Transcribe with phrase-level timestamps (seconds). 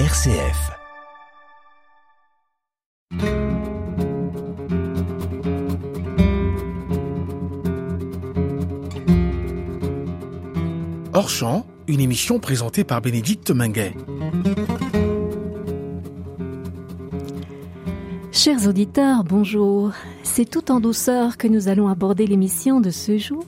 [0.00, 0.72] RCF.
[11.12, 13.94] Hors champ, une émission présentée par Bénédicte Minguet.
[18.32, 19.92] Chers auditeurs, bonjour.
[20.24, 23.46] C'est tout en douceur que nous allons aborder l'émission de ce jour.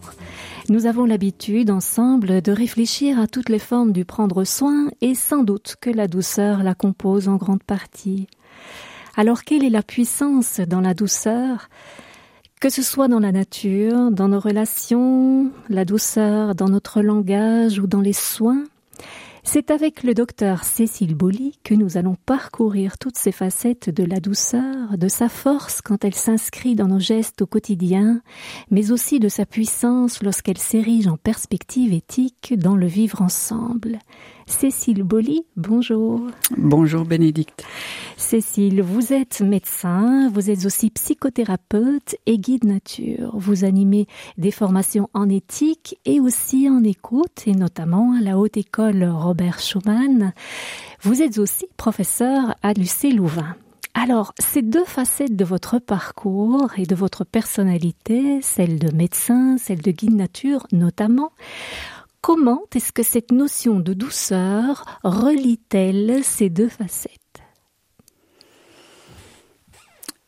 [0.68, 5.44] Nous avons l'habitude ensemble de réfléchir à toutes les formes du prendre soin et sans
[5.44, 8.26] doute que la douceur la compose en grande partie.
[9.16, 11.68] Alors quelle est la puissance dans la douceur?
[12.60, 17.86] Que ce soit dans la nature, dans nos relations, la douceur dans notre langage ou
[17.86, 18.64] dans les soins,
[19.48, 24.18] c'est avec le docteur Cécile Bolly que nous allons parcourir toutes ces facettes de la
[24.18, 28.22] douceur, de sa force quand elle s'inscrit dans nos gestes au quotidien,
[28.72, 34.00] mais aussi de sa puissance lorsqu'elle s'érige en perspective éthique dans le vivre ensemble.
[34.48, 36.20] Cécile Bolly, bonjour.
[36.56, 37.64] Bonjour Bénédicte.
[38.16, 43.36] Cécile, vous êtes médecin, vous êtes aussi psychothérapeute et guide nature.
[43.36, 44.06] Vous animez
[44.38, 49.58] des formations en éthique et aussi en écoute, et notamment à la Haute École Robert
[49.58, 50.32] Schumann.
[51.02, 53.56] Vous êtes aussi professeur à l'UC Louvain.
[53.98, 59.80] Alors, ces deux facettes de votre parcours et de votre personnalité, celle de médecin, celle
[59.80, 61.32] de guide nature notamment,
[62.26, 67.40] Comment est-ce que cette notion de douceur relie-t-elle ces deux facettes?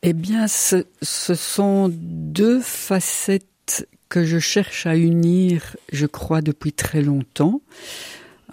[0.01, 7.01] Eh bien, ce, sont deux facettes que je cherche à unir, je crois, depuis très
[7.01, 7.59] longtemps,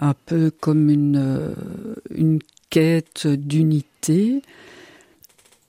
[0.01, 4.41] un peu comme une, euh, quête d'unité.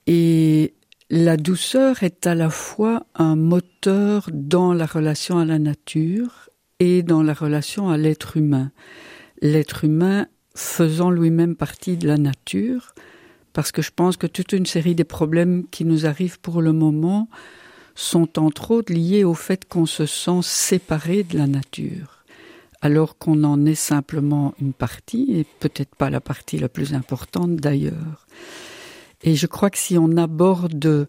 [0.08, 0.74] Et
[1.10, 6.47] la douceur est à la fois un moteur dans la relation à la nature
[6.80, 8.70] et dans la relation à l'être humain.
[9.42, 12.94] L'être humain faisant lui-même partie de la nature,
[13.52, 16.72] parce que je pense que toute une série des problèmes qui nous arrivent pour le
[16.72, 17.28] moment
[17.94, 22.24] sont entre autres liés au fait qu'on se sent séparé de la nature,
[22.80, 27.56] alors qu'on en est simplement une partie, et peut-être pas la partie la plus importante
[27.56, 28.26] d'ailleurs.
[29.22, 31.08] Et je crois que si on aborde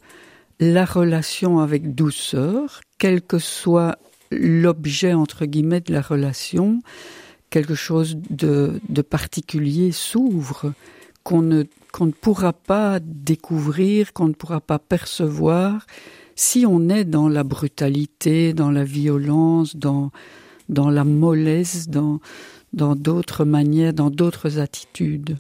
[0.60, 4.00] la relation avec douceur, quel que soit
[4.32, 6.82] l'objet entre guillemets de la relation,
[7.50, 10.74] quelque chose de, de particulier s'ouvre
[11.24, 15.88] qu'on ne qu'on ne pourra pas découvrir, qu'on ne pourra pas percevoir
[16.36, 20.12] si on est dans la brutalité, dans la violence, dans
[20.70, 22.20] dans la mollesse, dans
[22.74, 25.38] dans d'autres manières, dans d'autres attitudes.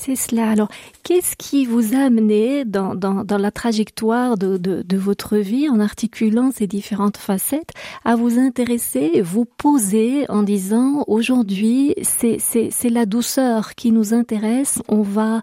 [0.00, 0.48] C'est cela.
[0.48, 0.68] Alors,
[1.02, 5.80] qu'est-ce qui vous a amené dans, dans, la trajectoire de, de, de, votre vie, en
[5.80, 7.72] articulant ces différentes facettes,
[8.04, 14.80] à vous intéresser, vous poser en disant aujourd'hui, c'est la douceur qui nous intéresse.
[14.86, 15.42] On va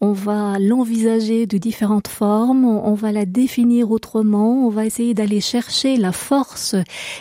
[0.00, 5.40] on va l'envisager de différentes formes, on va la définir autrement, on va essayer d'aller
[5.40, 6.76] chercher la force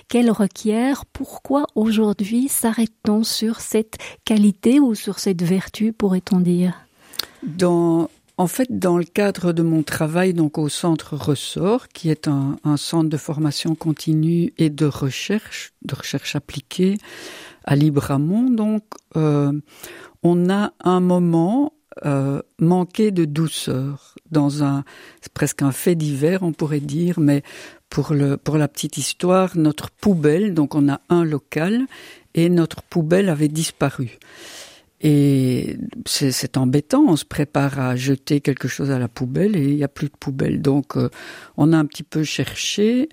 [0.09, 1.05] qu'elle requiert.
[1.05, 6.73] Pourquoi aujourd'hui s'arrête-t-on sur cette qualité ou sur cette vertu, pourrait-on dire?
[7.43, 12.27] Dans en fait, dans le cadre de mon travail donc au centre Ressort, qui est
[12.27, 16.99] un, centre de formation continue et de recherche, de recherche appliquée
[17.63, 18.83] à Libramont, donc
[19.15, 19.51] euh,
[20.21, 21.73] on a un moment
[22.05, 24.83] euh, manquer de douceur dans un
[25.33, 27.43] presque un fait divers on pourrait dire mais
[27.89, 31.85] pour le pour la petite histoire notre poubelle donc on a un local
[32.33, 34.19] et notre poubelle avait disparu
[34.99, 39.75] et c'est embêtant, on se prépare à jeter quelque chose à la poubelle et il
[39.75, 40.61] n'y a plus de poubelle.
[40.61, 41.09] Donc euh,
[41.55, 43.09] on a un petit peu cherché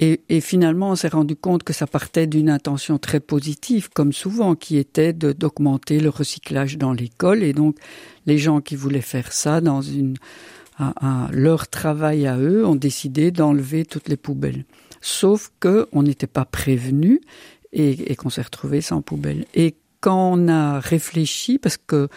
[0.00, 4.14] et, et finalement, on s'est rendu compte que ça partait d'une intention très positive, comme
[4.14, 7.42] souvent, qui était d'augmenter le recyclage dans l'école.
[7.42, 7.76] Et donc,
[8.24, 10.16] les gens qui voulaient faire ça dans une,
[10.78, 14.64] à leur travail à eux ont décidé d'enlever toutes les poubelles.
[15.02, 17.20] Sauf que on n'était pas prévenu
[17.74, 19.44] et, et qu'on s'est retrouvé sans poubelle.
[19.54, 22.08] Et quand on a réfléchi, parce que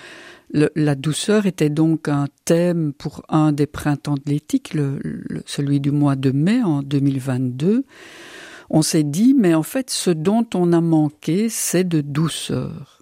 [0.54, 4.74] la douceur était donc un thème pour un des printemps de l'éthique,
[5.46, 7.86] celui du mois de mai en 2022.
[8.70, 13.02] On s'est dit, mais en fait, ce dont on a manqué, c'est de douceur.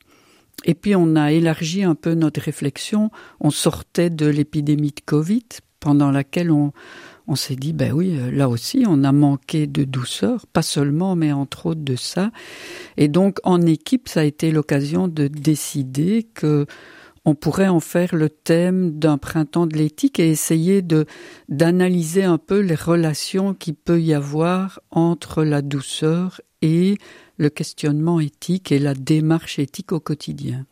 [0.65, 3.11] Et puis on a élargi un peu notre réflexion.
[3.39, 5.45] On sortait de l'épidémie de Covid,
[5.79, 6.71] pendant laquelle on,
[7.27, 11.31] on s'est dit, ben oui, là aussi, on a manqué de douceur, pas seulement, mais
[11.31, 12.31] entre autres de ça.
[12.97, 16.65] Et donc, en équipe, ça a été l'occasion de décider que
[17.25, 20.83] on pourrait en faire le thème d'un printemps de l'éthique et essayer
[21.49, 26.97] d'analyser un peu les relations qui peut y avoir entre la douceur et
[27.37, 30.65] le questionnement éthique et la démarche éthique au quotidien.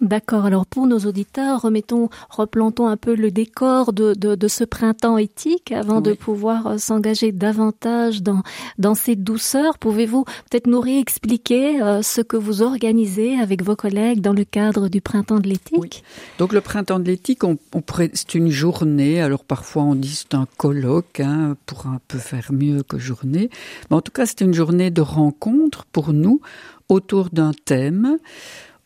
[0.00, 0.44] D'accord.
[0.44, 5.18] Alors pour nos auditeurs, remettons, replantons un peu le décor de, de, de ce printemps
[5.18, 8.42] éthique avant de pouvoir euh, s'engager davantage dans,
[8.78, 9.76] dans cette douceur.
[9.78, 14.88] Pouvez-vous peut-être nous réexpliquer euh, ce que vous organisez avec vos collègues dans le cadre
[14.88, 16.04] du printemps de l'éthique?
[16.38, 17.82] Donc le printemps de l'éthique, on, on
[18.14, 19.20] c'est une journée.
[19.20, 23.50] Alors parfois on dit c'est un colloque hein, pour un peu faire mieux que journée.
[23.90, 26.40] Mais en tout cas c'est une journée de rencontre pour nous
[26.88, 28.18] autour d'un thème.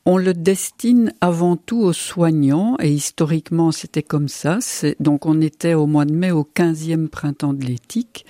[0.05, 4.59] On le destine avant tout aux soignants et historiquement c'était comme ça.
[4.99, 8.27] Donc on était au mois de mai au 15e printemps de l'éthique.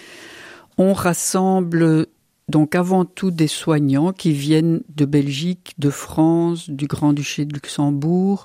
[0.76, 2.06] On rassemble
[2.48, 8.44] donc avant tout des soignants qui viennent de Belgique, de France, du Grand-Duché de Luxembourg,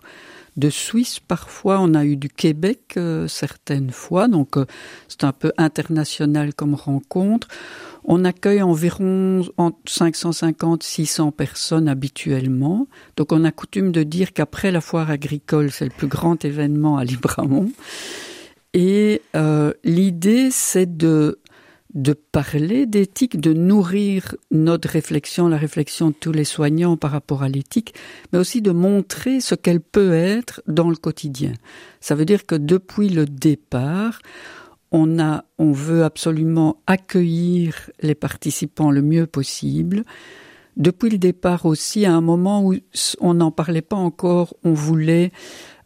[0.55, 4.65] de Suisse parfois, on a eu du Québec euh, certaines fois, donc euh,
[5.07, 7.47] c'est un peu international comme rencontre.
[8.09, 9.41] On accueille environ
[9.85, 12.87] 550-600 personnes habituellement.
[13.17, 16.97] Donc on a coutume de dire qu'après la foire agricole, c'est le plus grand événement
[16.97, 17.69] à Libramont.
[18.73, 21.39] Et euh, l'idée, c'est de
[21.93, 27.43] de parler d'éthique, de nourrir notre réflexion, la réflexion de tous les soignants par rapport
[27.43, 27.95] à l'éthique,
[28.31, 31.53] mais aussi de montrer ce qu'elle peut être dans le quotidien.
[31.99, 34.19] Ça veut dire que depuis le départ,
[34.91, 40.03] on a, on veut absolument accueillir les participants le mieux possible.
[40.77, 42.75] Depuis le départ aussi, à un moment où
[43.19, 45.31] on n'en parlait pas encore, on voulait,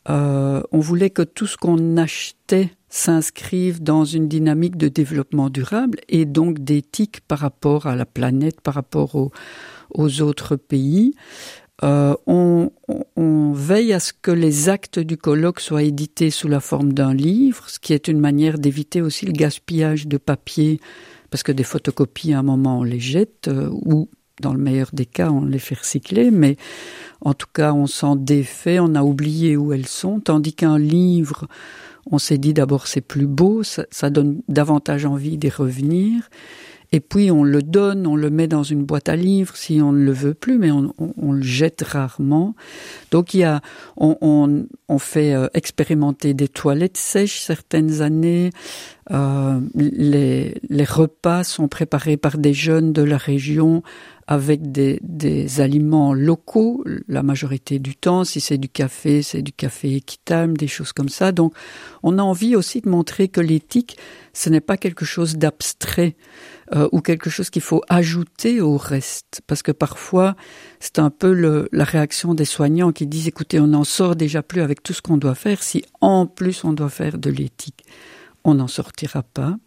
[0.09, 5.99] euh, on voulait que tout ce qu'on achetait s'inscrive dans une dynamique de développement durable
[6.09, 9.31] et donc d'éthique par rapport à la planète, par rapport
[9.93, 11.15] aux autres pays.
[11.83, 12.71] Euh, on,
[13.15, 17.13] on, veille à ce que les actes du colloque soient édités sous la forme d'un
[17.13, 20.79] livre, ce qui est une manière d'éviter aussi le gaspillage de papier,
[21.31, 24.09] parce que des photocopies, à un moment, on les jette, euh, ou
[24.41, 26.57] dans le meilleur des cas, on les fait recycler, mais
[27.21, 31.47] en tout cas, on s'en défait, on a oublié où elles sont, tandis qu'un livre,
[32.09, 36.29] on s'est dit d'abord c'est plus beau, ça, ça donne davantage envie d'y revenir.
[36.93, 39.93] Et puis on le donne, on le met dans une boîte à livres si on
[39.93, 42.53] ne le veut plus, mais on, le jette rarement.
[43.11, 43.61] Donc il y a,
[43.95, 48.49] on, on fait euh, expérimenter des toilettes sèches certaines années.
[49.11, 53.83] Euh, les, les repas sont préparés par des jeunes de la région
[54.31, 58.23] avec des, des, aliments locaux la majorité du temps.
[58.23, 61.33] Si c'est du café, c'est du café équitable, des choses comme ça.
[61.33, 61.53] Donc,
[62.01, 63.97] on a envie aussi de montrer que l'éthique,
[64.31, 66.15] ce n'est pas quelque chose d'abstrait
[66.73, 69.41] euh, ou quelque chose qu'il faut ajouter au reste.
[69.47, 70.37] Parce que parfois,
[70.79, 71.33] c'est un peu
[71.69, 75.01] la réaction des soignants qui disent, écoutez, on n'en sort déjà plus avec tout ce
[75.01, 75.61] qu'on doit faire.
[75.61, 77.83] Si en plus on doit faire de l'éthique,
[78.45, 79.57] on n'en sortira pas.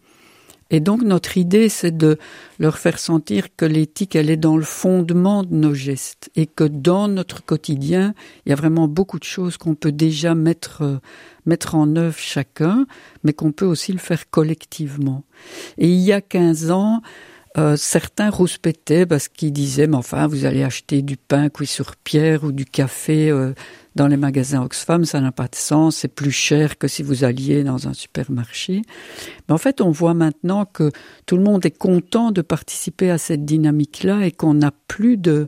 [0.71, 2.17] Et donc notre idée, c'est de
[2.57, 6.63] leur faire sentir que l'éthique, elle est dans le fondement de nos gestes et que
[6.63, 8.15] dans notre quotidien,
[8.45, 10.97] il y a vraiment beaucoup de choses qu'on peut déjà mettre, euh,
[11.45, 12.87] mettre en œuvre chacun,
[13.23, 15.23] mais qu'on peut aussi le faire collectivement.
[15.77, 17.01] Et il y a 15 ans,
[17.57, 21.95] euh, certains rouspétaient parce qu'ils disaient, mais enfin, vous allez acheter du pain cuit sur
[21.95, 23.53] pierre ou du café euh,
[23.95, 27.23] dans les magasins Oxfam, ça n'a pas de sens, c'est plus cher que si vous
[27.23, 28.81] alliez dans un supermarché.
[29.47, 30.91] Mais en fait, on voit maintenant que
[31.25, 35.47] tout le monde est content de participer à cette dynamique-là et qu'on n'a plus de,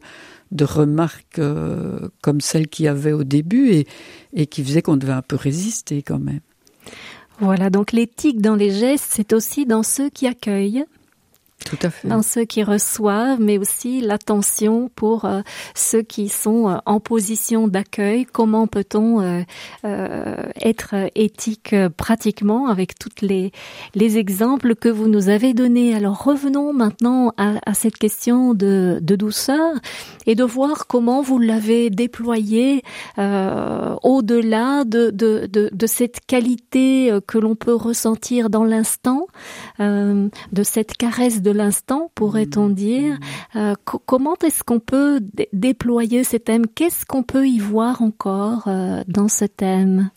[0.51, 3.87] de remarques euh, comme celles qu'il y avait au début et,
[4.33, 6.39] et qui faisaient qu'on devait un peu résister quand même.
[7.39, 10.85] Voilà, donc l'éthique dans les gestes, c'est aussi dans ceux qui accueillent,
[11.65, 12.07] tout à fait.
[12.07, 15.41] Dans ceux qui reçoivent, mais aussi l'attention pour euh,
[15.75, 18.25] ceux qui sont euh, en position d'accueil.
[18.25, 19.41] Comment peut-on euh,
[19.83, 23.51] euh être éthique pratiquement avec toutes les,
[23.95, 25.95] les exemples que vous nous avez donnés?
[25.95, 29.73] Alors revenons maintenant à, à cette question de, de, douceur
[30.25, 32.83] et de voir comment vous l'avez déployé
[33.17, 39.27] au-delà de, de, de, cette qualité que l'on peut ressentir dans l'instant,
[39.79, 43.17] de cette caresse de l'instant, pourrait-on dire.
[43.55, 43.73] Euh,
[44.05, 45.19] comment est-ce qu'on peut
[45.53, 50.09] déployer ce thème Qu'est-ce qu'on peut y voir encore euh, dans ce thème?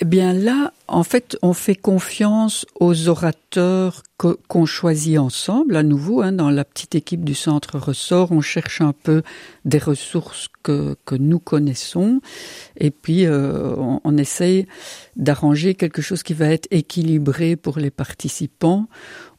[0.00, 4.02] Eh bien là, en fait, on fait confiance aux orateurs
[4.48, 5.76] qu'on choisit ensemble.
[5.76, 9.22] À nouveau, hein, dans la petite équipe du centre ressort, on cherche un peu
[9.64, 12.20] des ressources que, que nous connaissons,
[12.78, 14.66] et puis euh, on, on essaye
[15.14, 18.88] d'arranger quelque chose qui va être équilibré pour les participants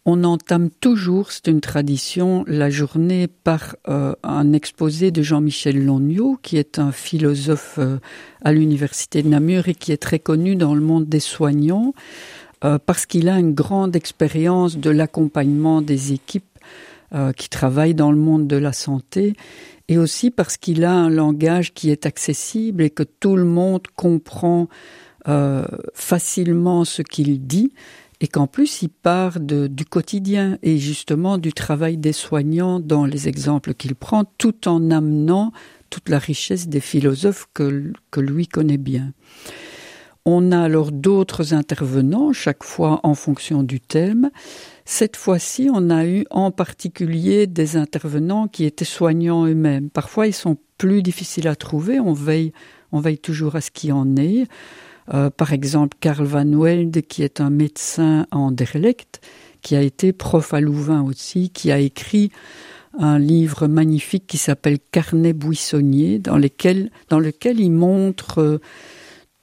[0.10, 6.40] on entame toujours, c'est une tradition, la journée par euh, un exposé de Jean-Michel Longniot,
[6.42, 7.98] qui est un philosophe euh,
[8.42, 11.94] à l'université de Namur et qui est très connu dans le monde des soignants,
[12.64, 16.46] euh, parce qu'il a une grande expérience de l'accompagnement des équipes
[17.38, 19.34] qui travaille dans le monde de la santé,
[19.88, 23.84] et aussi parce qu'il a un langage qui est accessible et que tout le monde
[23.96, 24.68] comprend
[25.94, 27.72] facilement ce qu'il dit,
[28.20, 33.28] et qu'en plus il part du quotidien et justement du travail des soignants dans les
[33.28, 35.52] exemples qu'il prend, tout en amenant
[35.90, 39.14] toute la richesse des philosophes que, lui connaît bien.
[40.26, 44.30] On a alors d'autres intervenants, chaque fois en fonction du thème.
[44.84, 49.90] Cette fois-ci, on a eu en particulier des intervenants qui étaient soignants eux-mêmes.
[49.90, 52.02] Parfois, ils sont plus difficiles à trouver.
[52.02, 52.52] On veille,
[52.92, 54.48] on veille toujours à ce qu'il en ait.
[55.14, 59.22] Euh, par exemple, Karl Van Welde, qui est un médecin en Derlecht,
[59.62, 62.32] qui a été prof à Louvain aussi, qui a écrit
[63.00, 66.90] un livre magnifique qui s'appelle Carnet buissonnier, dans, lequel,
[67.60, 68.62] il montre euh,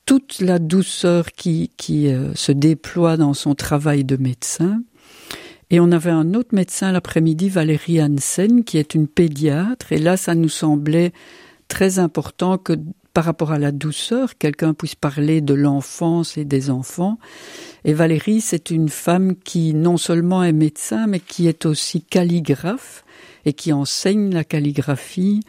[0.07, 4.83] toute la douceur qui, qui euh, se déploie dans son travail de médecin.
[5.71, 9.93] Et on avait un autre médecin l'après-midi, Valérie Hansen, qui est une pédiatre.
[9.93, 11.13] Et là, ça nous semblait
[11.69, 12.75] très important que
[13.15, 17.19] par rapport à la douceur, quelqu'un puisse parler de l'enfance et des enfants.
[17.85, 23.05] Et Valérie, c'est une femme qui non seulement est médecin, mais qui est aussi calligraphe
[23.45, 25.41] et qui enseigne la calligraphie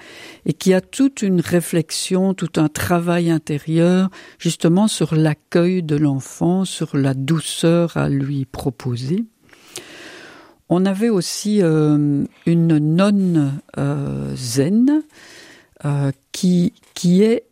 [0.45, 6.65] et qui a toute une réflexion, tout un travail intérieur justement sur l'accueil de l'enfant,
[6.65, 9.25] sur la douceur à lui proposer.
[10.69, 15.03] On avait aussi euh, une nonne euh, zen
[15.83, 17.45] euh, qui, qui est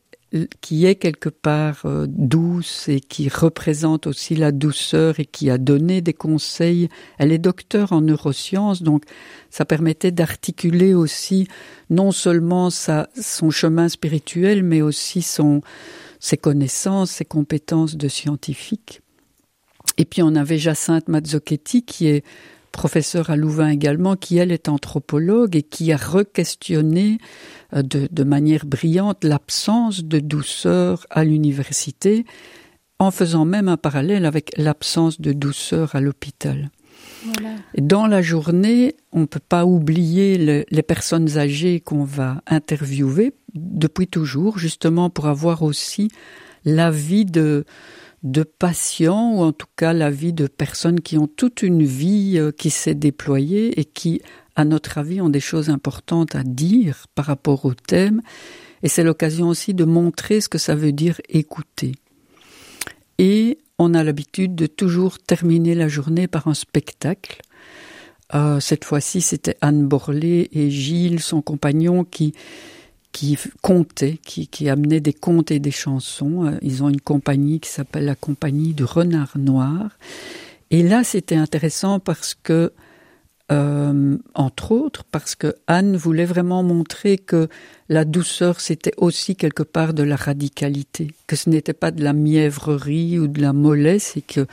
[0.61, 5.57] qui est quelque part euh, douce et qui représente aussi la douceur et qui a
[5.57, 6.89] donné des conseils.
[7.19, 9.03] Elle est docteur en neurosciences, donc
[9.49, 11.47] ça permettait d'articuler aussi
[11.89, 15.61] non seulement sa, son chemin spirituel, mais aussi son,
[16.19, 19.01] ses connaissances, ses compétences de scientifique.
[19.97, 22.23] Et puis on avait Jacinthe Mazzochetti qui est
[22.73, 27.19] professeur à Louvain également, qui elle est anthropologue et qui a requestionné
[27.73, 32.25] euh, de, de manière brillante l'absence de douceur à l'université,
[32.99, 36.71] en faisant même un parallèle avec l'absence de douceur à l'hôpital.
[37.25, 37.55] Voilà.
[37.77, 43.33] Dans la journée, on ne peut pas oublier le, les personnes âgées qu'on va interviewer
[43.53, 46.09] depuis toujours, justement pour avoir aussi
[46.65, 47.65] l'avis de,
[48.23, 52.35] de patients, ou en tout cas la vie de personnes qui ont toute une vie
[52.37, 54.21] euh, qui s'est déployée et qui,
[54.55, 58.21] à notre avis, ont des choses importantes à dire par rapport au thème.
[58.81, 61.93] Et c'est l'occasion aussi de montrer ce que ça veut dire écouter.
[63.17, 67.41] Et on a l'habitude de toujours terminer la journée par un spectacle.
[68.33, 72.33] Euh, cette fois-ci, c'était Anne Borlé et Gilles, son compagnon, qui
[73.13, 76.48] qui comptait, qui, qui des contes et des chansons.
[76.48, 79.91] Euh, ils ont une compagnie qui s'appelle la compagnie du renard noir.
[80.72, 82.74] Et là, c'était intéressant parce que,
[83.51, 87.48] euh, entre autres, parce que Anne voulait vraiment montrer que
[87.88, 92.13] la douceur, c'était aussi quelque part de la radicalité, que ce n'était pas de la
[92.13, 94.48] mièvrerie ou de la mollesse, et que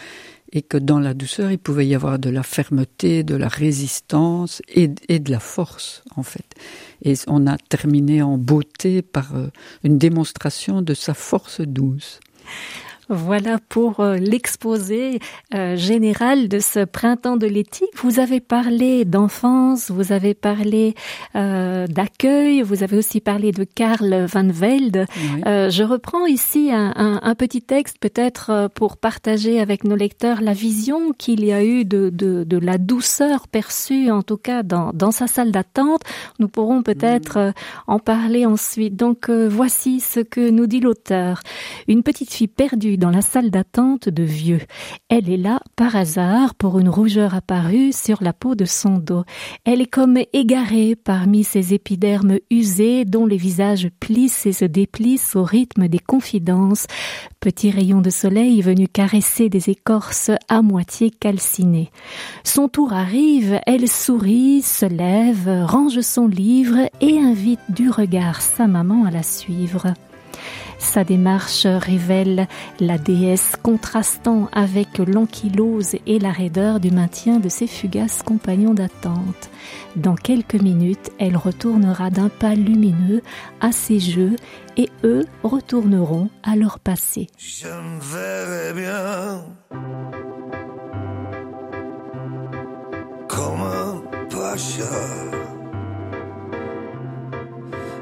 [0.52, 4.62] et que dans la douceur, il pouvait y avoir de la fermeté, de la résistance
[4.68, 6.56] et de la force, en fait.
[7.02, 9.48] Et on a terminé en beauté par euh,
[9.84, 12.20] une démonstration de sa force douce.
[13.10, 15.18] Voilà pour euh, l'exposé
[15.52, 17.88] euh, général de ce printemps de l'éthique.
[17.96, 20.94] Vous avez parlé d'enfance, vous avez parlé
[21.34, 25.06] euh, d'accueil, vous avez aussi parlé de Karl Van Velde.
[25.16, 25.42] Oui.
[25.44, 30.40] Euh, je reprends ici un, un, un petit texte peut-être pour partager avec nos lecteurs
[30.40, 34.62] la vision qu'il y a eu de, de, de, la douceur perçue en tout cas
[34.62, 36.02] dans, dans sa salle d'attente.
[36.38, 37.52] Nous pourrons peut-être mmh.
[37.88, 38.94] en parler ensuite.
[38.94, 41.40] Donc voici ce que nous dit l'auteur.
[41.88, 44.60] Une petite fille perdue dans la salle d'attente de vieux.
[45.08, 49.24] Elle est là par hasard pour une rougeur apparue sur la peau de son dos.
[49.64, 55.34] Elle est comme égarée parmi ces épidermes usés dont les visages plissent et se déplissent
[55.34, 56.86] au rythme des confidences.
[57.40, 61.90] Petit rayon de soleil venu caresser des écorces à moitié calcinées.
[62.44, 68.66] Son tour arrive, elle sourit, se lève, range son livre et invite du regard sa
[68.66, 69.94] maman à la suivre.
[70.78, 72.48] Sa démarche révèle
[72.80, 79.50] la déesse contrastant avec l'ankylose et la raideur du maintien de ses fugaces compagnons d'attente.
[79.96, 83.22] Dans quelques minutes, elle retournera d'un pas lumineux
[83.60, 84.36] à ses jeux
[84.76, 87.28] et eux retourneront à leur passé.
[87.36, 88.72] Je me verrai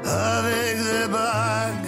[0.03, 1.78] avec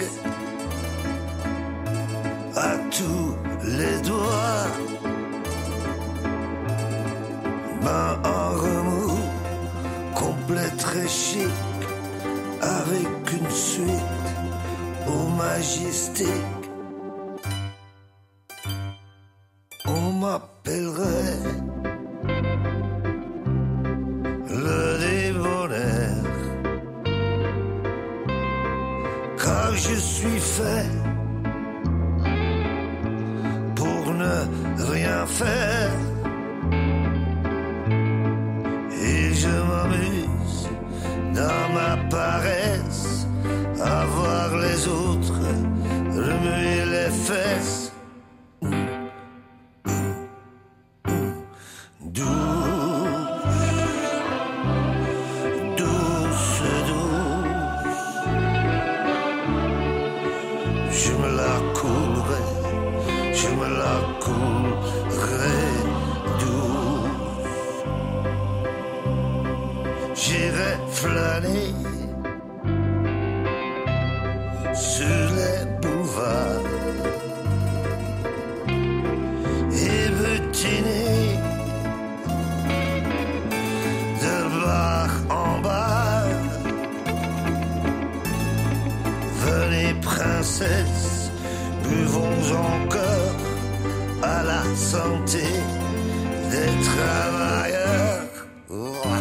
[7.84, 9.18] Main en remous,
[10.78, 11.48] très chic,
[12.60, 14.28] avec une suite
[15.06, 16.64] au majestique.
[19.86, 21.38] On m'appellerait
[24.64, 26.36] le débonnaire,
[29.42, 30.90] car je suis fait
[33.74, 34.36] pour ne
[34.92, 35.71] rien faire.
[94.76, 95.44] Santé
[96.50, 98.46] des travailleurs.
[98.70, 99.11] Oh,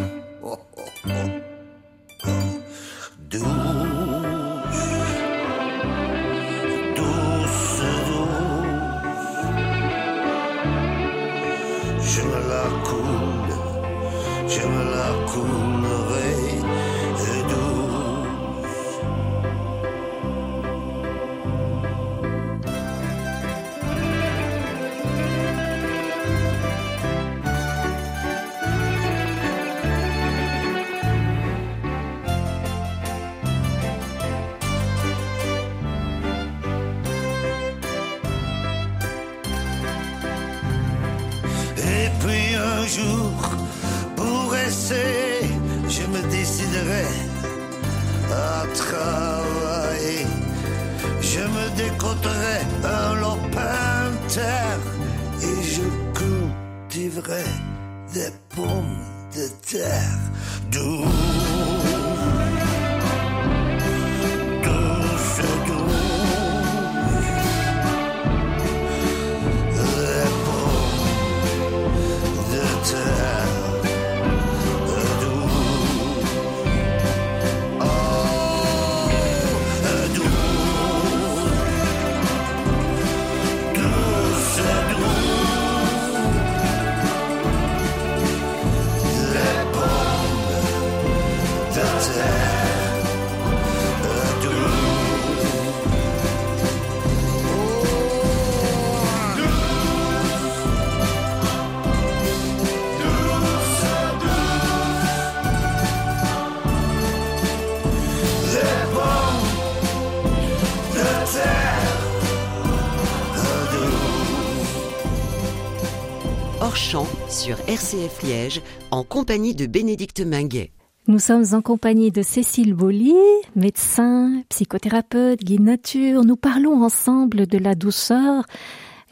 [116.91, 120.71] Sur RCF Liège en compagnie de Bénédicte Minguet.
[121.07, 123.13] Nous sommes en compagnie de Cécile Bollier,
[123.55, 126.25] médecin, psychothérapeute, guide nature.
[126.25, 128.43] Nous parlons ensemble de la douceur,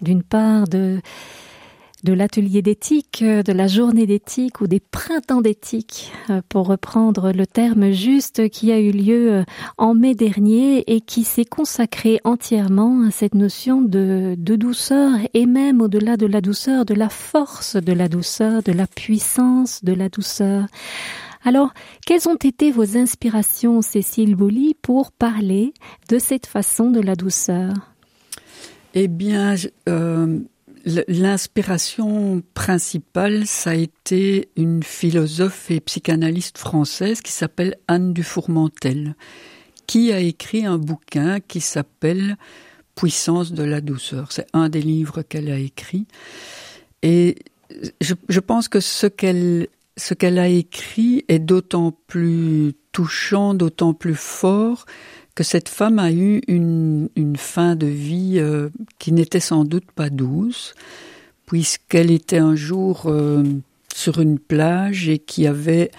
[0.01, 0.99] d'une part de,
[2.03, 7.45] de l'atelier d'éthique, de la journée d'éthique ou des printemps d'éthique, euh, pour reprendre le
[7.45, 9.43] terme juste qui a eu lieu euh,
[9.77, 15.45] en mai dernier et qui s'est consacré entièrement à cette notion de, de douceur et
[15.45, 19.93] même au-delà de la douceur, de la force de la douceur, de la puissance de
[19.93, 20.67] la douceur.
[21.43, 21.73] Alors,
[22.05, 25.73] quelles ont été vos inspirations, Cécile Bolly, pour parler
[26.09, 27.73] de cette façon de la douceur?
[28.93, 30.39] Eh bien, je- euh,
[31.07, 39.15] l'inspiration principale, ça a été une philosophe et psychanalyste française qui s'appelle Anne Dufourmentel,
[39.87, 42.37] qui a écrit un bouquin qui s'appelle
[42.95, 44.31] Puissance de la douceur.
[44.31, 46.05] C'est un des livres qu'elle a écrit.
[47.01, 47.35] Et
[48.01, 53.93] je, je pense que ce qu'elle ce qu'elle a écrit est d'autant plus touchant, d'autant
[53.93, 54.85] plus fort
[55.39, 60.09] que cette femme a eu une, fin de vie euh, qui n'était sans doute pas
[60.09, 60.73] douce,
[61.45, 63.45] puisqu'elle était un jour euh,
[63.95, 65.91] sur une plage et qu'il y avait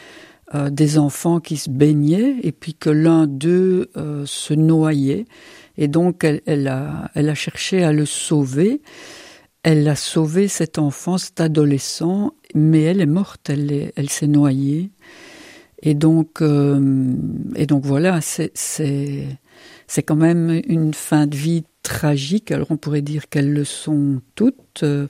[0.55, 3.88] euh, des enfants qui se baignaient et puis que l'un d'eux
[4.26, 5.24] se noyait.
[5.79, 8.83] Et donc elle, a, cherché à le sauver.
[9.62, 14.90] Elle a sauvé cet enfant, cet adolescent, mais elle est morte, elle s'est noyée.
[15.82, 17.14] Et donc, euh,
[17.56, 22.52] et donc voilà, c'est c'est quand même une fin de vie tragique.
[22.52, 25.08] Alors on pourrait dire qu'elles le sont toutes, euh,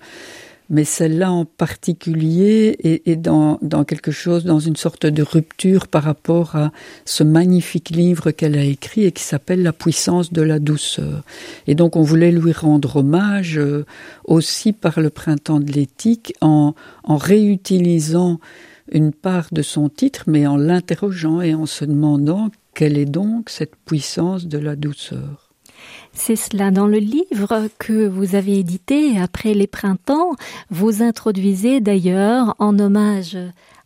[0.71, 6.05] mais celle-là en particulier est, dans, dans, quelque chose, dans une sorte de rupture par
[6.05, 6.71] rapport à
[7.05, 11.25] ce magnifique livre qu'elle a écrit et qui s'appelle La puissance de la douceur.
[11.67, 13.85] Et donc on voulait lui rendre hommage euh,
[14.25, 18.39] aussi par le printemps de l'éthique en, en réutilisant
[18.93, 23.51] une part de son titre, mais en l'interrogeant et en se demandant quelle est donc
[23.51, 25.51] cette puissance de la douceur.
[26.13, 30.35] C'est cela dans le livre que vous avez édité après les printemps.
[30.71, 33.39] Vous introduisez d'ailleurs en hommage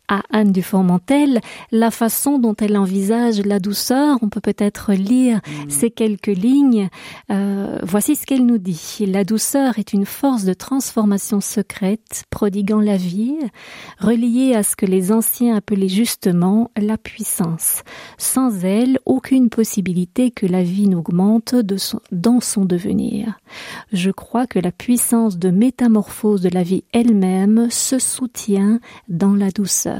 [0.07, 1.41] à Anne du Formentel
[1.71, 4.17] la façon dont elle envisage la douceur.
[4.21, 5.69] On peut peut-être lire mm.
[5.69, 6.89] ces quelques lignes.
[7.31, 9.05] Euh, voici ce qu'elle nous dit.
[9.07, 13.37] La douceur est une force de transformation secrète, prodiguant la vie,
[13.99, 17.83] reliée à ce que les anciens appelaient justement la puissance.
[18.17, 21.55] Sans elle, aucune possibilité que la vie n'augmente
[22.11, 23.39] dans son devenir.
[23.91, 29.51] Je crois que la puissance de métamorphose de la vie elle-même se soutient dans la
[29.51, 29.94] douceur.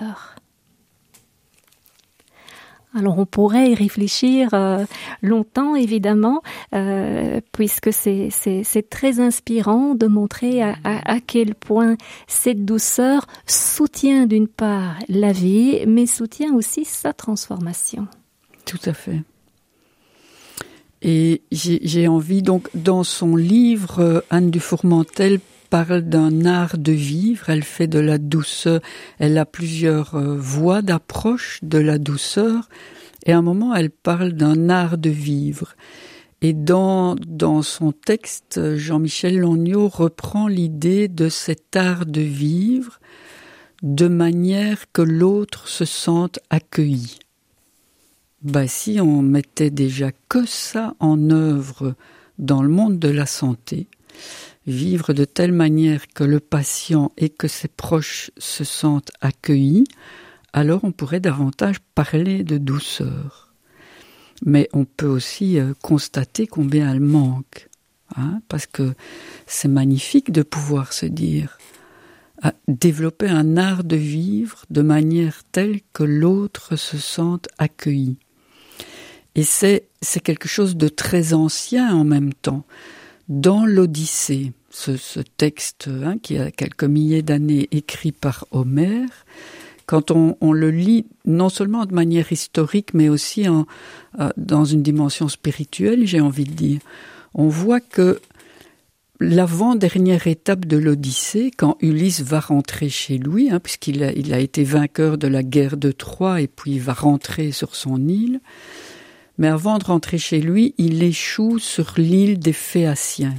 [2.98, 4.86] Alors on pourrait y réfléchir euh,
[5.22, 6.42] longtemps, évidemment,
[6.74, 14.48] euh, puisque c'est très inspirant de montrer à, à, quel point cette douceur soutient d'une
[14.48, 18.08] part la vie, mais soutient aussi sa transformation.
[18.66, 19.22] Tout à fait.
[21.02, 27.50] Et j'ai envie, donc, dans son livre, Anne du Fourmentel parle d'un art de vivre,
[27.50, 28.82] elle fait de la douceur,
[29.20, 32.70] elle a plusieurs euh, voies d'approche de la douceur,
[33.26, 35.76] et à un moment elle parle d'un art de vivre.
[36.42, 37.16] Et dans,
[37.64, 43.00] son texte, Jean-Michel Logno reprend l'idée de cet art de vivre
[43.82, 47.18] de manière que l'autre se sente accueilli.
[48.42, 51.96] Bah si on mettait déjà que ça en œuvre
[52.38, 53.88] dans le monde de la santé,
[54.68, 59.86] vivre de telle manière que le patient et que ses proches se sentent accueillis,
[60.54, 63.54] alors on pourrait davantage parler de douceur.
[64.46, 67.70] Mais on peut aussi euh, constater combien elle manque,
[68.16, 68.94] hein, parce que
[69.46, 71.58] c'est magnifique de pouvoir se dire
[72.68, 78.18] développer un art de vivre de manière telle que l'autre se sente accueilli.
[79.36, 79.90] Et c'est
[80.24, 82.66] quelque chose de très ancien en même temps
[83.28, 89.10] dans l'Odyssée, ce, texte hein, qui a quelques milliers d'années écrit par Homère,
[89.86, 93.68] quand on, le lit non seulement de manière historique, mais aussi en,
[94.20, 96.80] euh, dans une dimension spirituelle, j'ai envie de dire,
[97.36, 98.20] on voit que
[99.20, 104.64] l'avant-dernière étape de l'Odyssée, quand Ulysse va rentrer chez lui, hein, puisqu'il a, a été
[104.64, 108.42] vainqueur de la guerre de Troie et puis il va rentrer sur son île,
[109.38, 113.36] mais avant de rentrer chez lui, il échoue sur l'île des Phéaciens.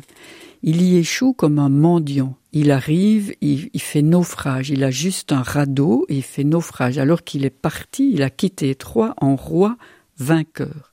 [0.62, 2.36] Il y échoue comme un mendiant.
[2.52, 4.70] Il arrive, il, fait naufrage.
[4.70, 6.98] Il a juste un radeau et il fait naufrage.
[6.98, 9.76] Alors qu'il est parti, il a quitté Troie en roi
[10.18, 10.92] vainqueur.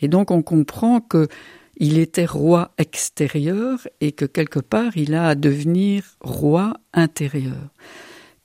[0.00, 1.28] Et donc on comprend que
[1.76, 7.70] il était roi extérieur et que quelque part il a à devenir roi intérieur.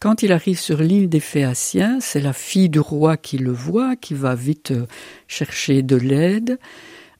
[0.03, 3.95] Quand il arrive sur l'île des Phéaciens, c'est la fille du roi qui le voit,
[3.95, 4.85] qui va vite euh,
[5.29, 6.59] chercher de l'aide.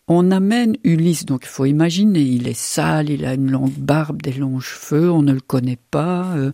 [0.10, 4.22] On amène Ulysse, donc il faut imaginer, il est sale, il a une longue barbe,
[4.22, 6.52] des longs cheveux, on ne le connaît pas, euh,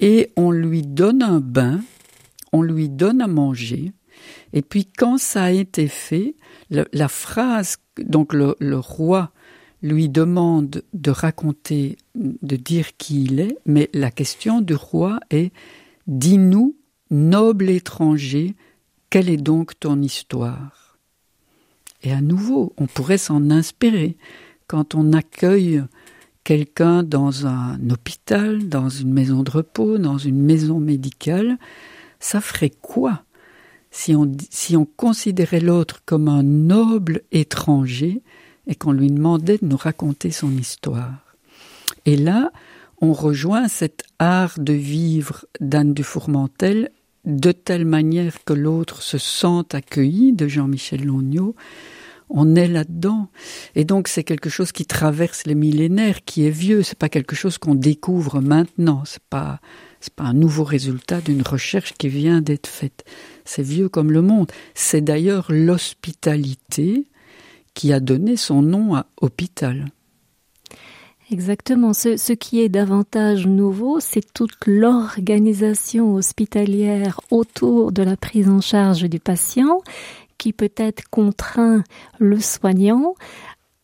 [0.00, 1.78] et on lui donne un bain,
[2.52, 3.92] on lui donne à manger,
[4.52, 6.34] et puis quand ça a été fait,
[6.70, 9.30] la phrase, donc le roi
[9.82, 15.52] lui demande de raconter, de dire qui il est, mais la question du roi est
[16.06, 16.76] Dis-nous,
[17.10, 18.54] noble étranger,
[19.10, 20.98] quelle est donc ton histoire?
[22.02, 24.16] Et à nouveau, on pourrait s'en inspirer
[24.68, 25.82] quand on accueille
[26.44, 31.58] quelqu'un dans un hôpital, dans une maison de repos, dans une maison médicale,
[32.20, 33.24] ça ferait quoi
[33.90, 38.22] si on, si on considérait l'autre comme un noble étranger
[38.66, 41.26] et qu'on lui demandait de nous raconter son histoire.
[42.04, 42.50] Et là,
[43.00, 46.90] on rejoint cet art de vivre d'Anne du Fourmentel
[47.24, 51.56] de telle manière que l'autre se sente accueilli de Jean-Michel Longnaud.
[52.28, 53.28] On est là-dedans.
[53.74, 56.82] Et donc, c'est quelque chose qui traverse les millénaires, qui est vieux.
[56.82, 59.02] C'est pas quelque chose qu'on découvre maintenant.
[59.04, 59.60] C'est pas,
[60.00, 63.04] c'est pas un nouveau résultat d'une recherche qui vient d'être faite.
[63.44, 64.50] C'est vieux comme le monde.
[64.74, 67.06] C'est d'ailleurs l'hospitalité
[67.76, 69.84] qui a donné son nom à hôpital.
[71.30, 71.92] Exactement.
[71.92, 78.60] Ce, ce, qui est davantage nouveau, c'est toute l'organisation hospitalière autour de la prise en
[78.60, 79.82] charge du patient
[80.38, 81.82] qui peut-être contraint
[82.18, 83.14] le soignant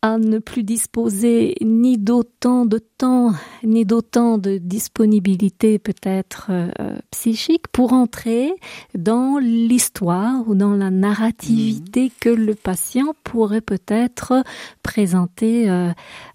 [0.03, 7.69] à ne plus disposer ni d'autant de temps, ni d'autant de disponibilité peut-être euh, psychique
[7.69, 8.53] pour entrer
[8.97, 12.11] dans l'histoire ou dans la narrativité mmh.
[12.21, 14.43] que le patient pourrait peut-être
[14.83, 15.93] présenter euh,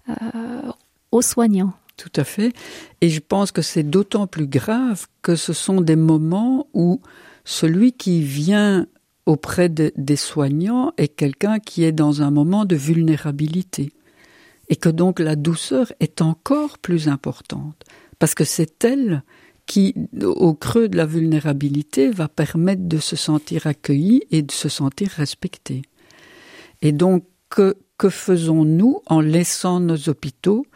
[0.08, 0.72] euh,
[1.12, 1.74] aux soignants.
[1.98, 2.54] Tout à fait.
[3.02, 7.02] Et je pense que c'est d'autant plus grave que ce sont des moments où
[7.44, 8.86] celui qui vient
[9.28, 13.92] auprès de, des soignants est quelqu'un qui est dans un moment de vulnérabilité.
[14.70, 17.84] Et que donc la douceur est encore plus importante.
[18.18, 19.22] Parce que c'est elle
[19.66, 24.70] qui, au creux de la vulnérabilité, va permettre de se sentir accueilli et de se
[24.70, 25.82] sentir respecté.
[26.80, 30.66] Et donc, que, que faisons-nous en laissant nos hôpitaux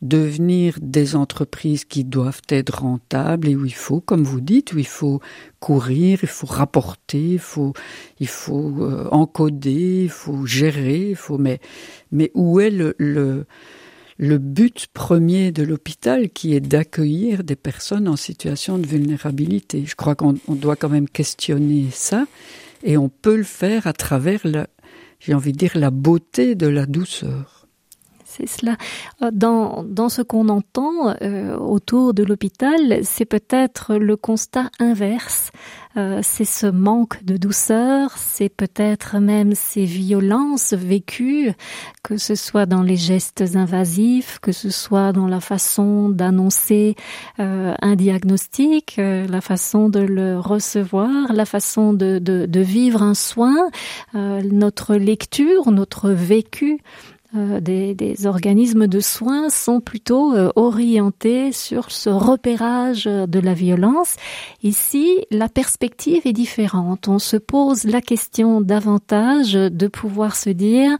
[0.00, 4.78] devenir des entreprises qui doivent être rentables et où il faut, comme vous dites, où
[4.78, 5.20] il faut
[5.58, 7.72] courir, il faut rapporter, il faut,
[8.20, 11.58] il faut euh, encoder, il faut gérer, il faut, mais,
[12.12, 13.46] mais où est le, le,
[14.18, 19.84] le but premier de l'hôpital qui est d'accueillir des personnes en situation de vulnérabilité?
[19.84, 22.26] Je crois qu'on doit quand même questionner ça
[22.84, 24.68] et on peut le faire à travers la,
[25.20, 27.57] j'ai envie de dire, la beauté de la douceur
[28.38, 28.76] c'est cela.
[29.22, 35.50] Euh, dans, dans ce qu'on entend euh, autour de l'hôpital, c'est peut-être le constat inverse.
[35.98, 41.52] Euh, c'est ce manque de douceur, c'est peut-être même ces violences vécues,
[42.04, 46.94] que ce soit dans les gestes invasifs, que ce soit dans la façon d'annoncer
[47.40, 53.02] euh, un diagnostic, euh, la façon de le recevoir, la façon de, de, de vivre
[53.02, 53.56] un soin,
[54.14, 56.78] notre lecture, notre vécu
[57.36, 63.52] euh, des, des, organismes de soins sont plutôt euh, orientés sur ce repérage de la
[63.52, 64.16] violence.
[64.62, 67.06] Ici, la perspective est différente.
[67.06, 70.96] On se pose la question davantage de pouvoir se dire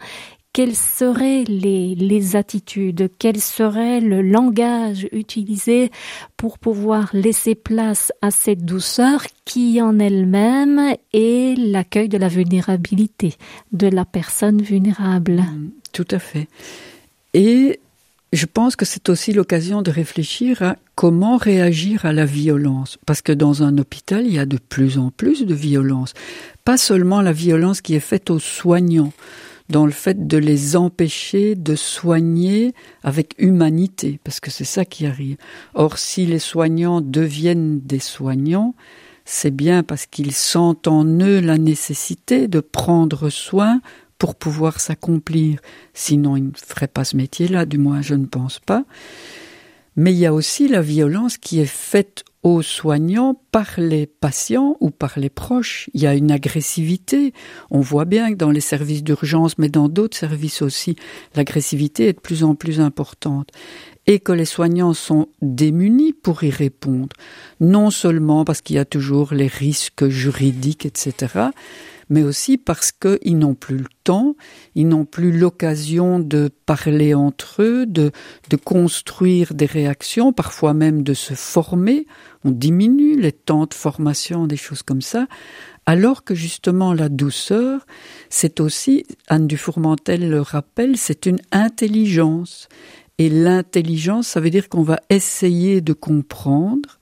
[0.59, 5.93] quelles seraient les, attitudes, quel serait le langage utilisé
[6.37, 13.35] pour pouvoir laisser place à cette douceur qui en elle-même est l'accueil de la vulnérabilité
[13.71, 15.43] de la personne vulnérable.
[15.43, 16.49] Mm, tout à fait.
[17.35, 17.79] Et
[18.33, 22.99] je pense que c'est aussi l'occasion de réfléchir à comment réagir à la violence.
[23.07, 26.15] Parce que dans un hôpital, il y a de plus en plus de violence.
[26.65, 29.13] Pas seulement la violence qui est faite aux soignants,
[29.69, 35.07] dans le fait de les empêcher de soigner avec humanité, parce que c'est ça qui
[35.07, 35.37] arrive.
[35.75, 38.75] Or, si les soignants deviennent des soignants,
[39.25, 43.81] c'est bien parce qu'ils sentent en eux la nécessité de prendre soin
[44.19, 45.61] pour pouvoir s'accomplir.
[45.95, 48.85] Sinon, ils ne feraient pas ce métier-là, du moins je ne pense pas.
[49.99, 54.77] Mais il y a aussi la violence qui est faite aux soignants par les patients
[54.79, 55.91] ou par les proches.
[55.93, 57.35] Il y a une agressivité.
[57.73, 60.95] On voit bien que dans les services d'urgence, mais dans d'autres services aussi,
[61.35, 63.51] l'agressivité est de plus en plus importante.
[64.07, 67.17] Et que les soignants sont démunis pour y répondre.
[67.59, 71.49] Non seulement parce qu'il y a toujours les risques juridiques, etc.,
[72.11, 74.35] mais aussi parce qu'ils n'ont plus le temps,
[74.75, 78.11] ils n'ont plus l'occasion de parler entre eux, de,
[78.51, 82.07] de construire des réactions, parfois même de se former.
[82.45, 85.27] On diminue les temps de formation, des choses comme ça,
[85.87, 87.87] alors que justement la douceur,
[88.29, 92.69] c'est aussi, Anne Dufourmentel le rappelle, c'est une intelligence.
[93.19, 96.99] Et l'intelligence, ça veut dire qu'on va essayer de comprendre,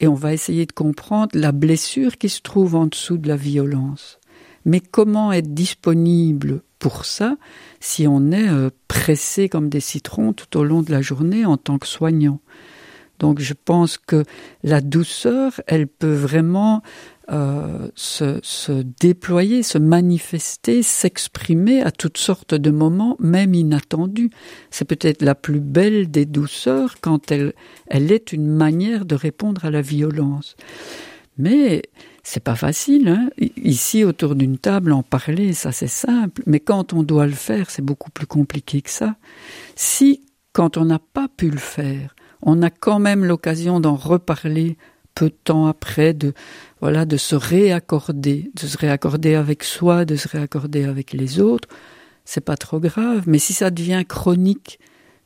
[0.00, 3.36] et on va essayer de comprendre la blessure qui se trouve en dessous de la
[3.36, 4.18] violence.
[4.66, 7.36] Mais comment être disponible pour ça
[7.80, 11.56] si on est euh, pressé comme des citrons tout au long de la journée en
[11.56, 12.40] tant que soignant?
[13.18, 14.24] Donc je pense que
[14.62, 16.82] la douceur, elle peut vraiment
[17.30, 24.30] euh, se, déployer, se manifester, s'exprimer à toutes sortes de moments, même inattendus.
[24.70, 27.54] C'est peut-être la plus belle des douceurs quand elle,
[27.86, 30.56] elle est une manière de répondre à la violence.
[31.38, 31.82] Mais
[32.28, 33.06] c'est pas facile.
[33.06, 36.42] Hein Ici, autour d'une table, en parler, ça c'est simple.
[36.44, 39.14] Mais quand on doit le faire, c'est beaucoup plus compliqué que ça.
[39.76, 44.76] Si, quand on n'a pas pu le faire, on a quand même l'occasion d'en reparler
[45.14, 46.34] peu de temps après, de
[46.80, 51.68] voilà, se réaccorder, de se réaccorder avec soi, de se réaccorder avec les autres,
[52.24, 53.22] c'est pas trop grave.
[53.28, 54.80] Mais si ça devient chronique,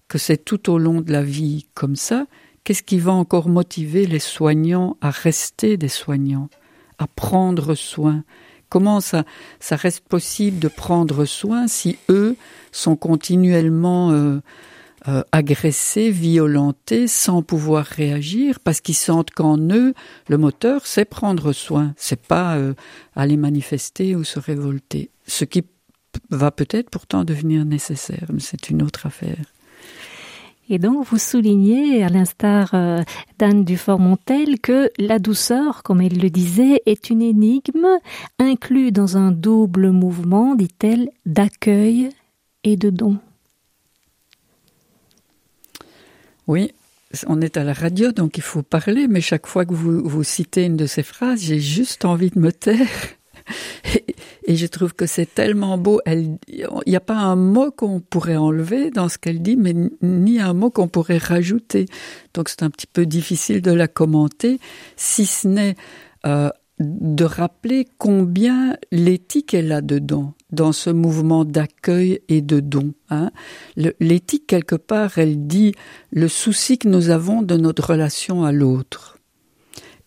[0.06, 2.26] que c'est tout au long de la vie comme ça,
[2.62, 6.50] qu'est-ce qui va encore motiver les soignants à rester des soignants?
[7.00, 8.22] À prendre soin.
[8.68, 9.24] Comment ça,
[9.58, 12.36] ça reste possible de prendre soin si eux
[12.70, 14.40] sont continuellement euh,
[15.08, 19.94] euh, agressés, violentés, sans pouvoir réagir, parce qu'ils sentent qu'en eux,
[20.28, 22.74] le moteur, c'est prendre soin, c'est pas euh,
[23.16, 25.10] aller manifester ou se révolter.
[25.26, 25.64] Ce qui
[26.28, 29.46] va peut-être pourtant devenir nécessaire, mais c'est une autre affaire.
[30.72, 33.02] Et donc, vous soulignez, à l'instar euh,
[33.40, 37.88] d'Anne Dufort-Montel, que la douceur, comme elle le disait, est une énigme
[38.38, 42.10] inclue dans un double mouvement, dit-elle, d'accueil
[42.62, 43.18] et de don.
[46.46, 46.72] Oui,
[47.26, 50.22] on est à la radio, donc il faut parler, mais chaque fois que vous, vous
[50.22, 52.86] citez une de ces phrases, j'ai juste envie de me taire.
[54.46, 56.00] Et, je trouve que c'est tellement beau.
[56.06, 56.38] Il
[56.86, 60.54] n'y a pas un mot qu'on pourrait enlever dans ce qu'elle dit, mais ni un
[60.54, 61.86] mot qu'on pourrait rajouter.
[62.34, 64.58] Donc c'est un petit peu difficile de la commenter,
[64.96, 65.76] si ce n'est
[66.26, 72.94] euh, de rappeler combien l'éthique est là-dedans, dans ce mouvement d'accueil et de don.
[73.10, 73.30] Hein.
[73.76, 75.74] L'éthique, quelque part, elle dit
[76.10, 79.18] le souci que nous avons de notre relation à l'autre.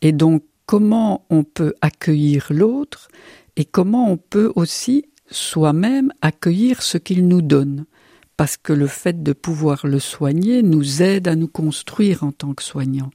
[0.02, 3.10] Et donc, comment on peut accueillir l'autre
[3.56, 7.86] et comment on peut aussi soi-même accueillir ce qu'il nous donne.
[8.36, 12.54] Parce que le fait de pouvoir le soigner nous aide à nous construire en tant
[12.54, 13.12] que soignants.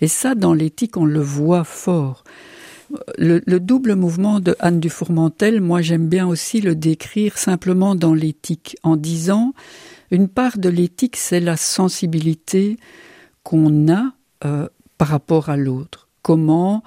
[0.00, 2.22] Et ça, dans l'éthique, on le voit fort.
[3.18, 8.14] Le, double mouvement de Anne du Fourmentel, moi j'aime bien aussi le décrire simplement dans
[8.14, 9.52] l'éthique, en disant
[10.10, 12.78] une part de l'éthique, c'est la sensibilité
[13.42, 14.12] qu'on a
[14.44, 16.07] euh, par rapport à l'autre.
[16.28, 16.82] Comment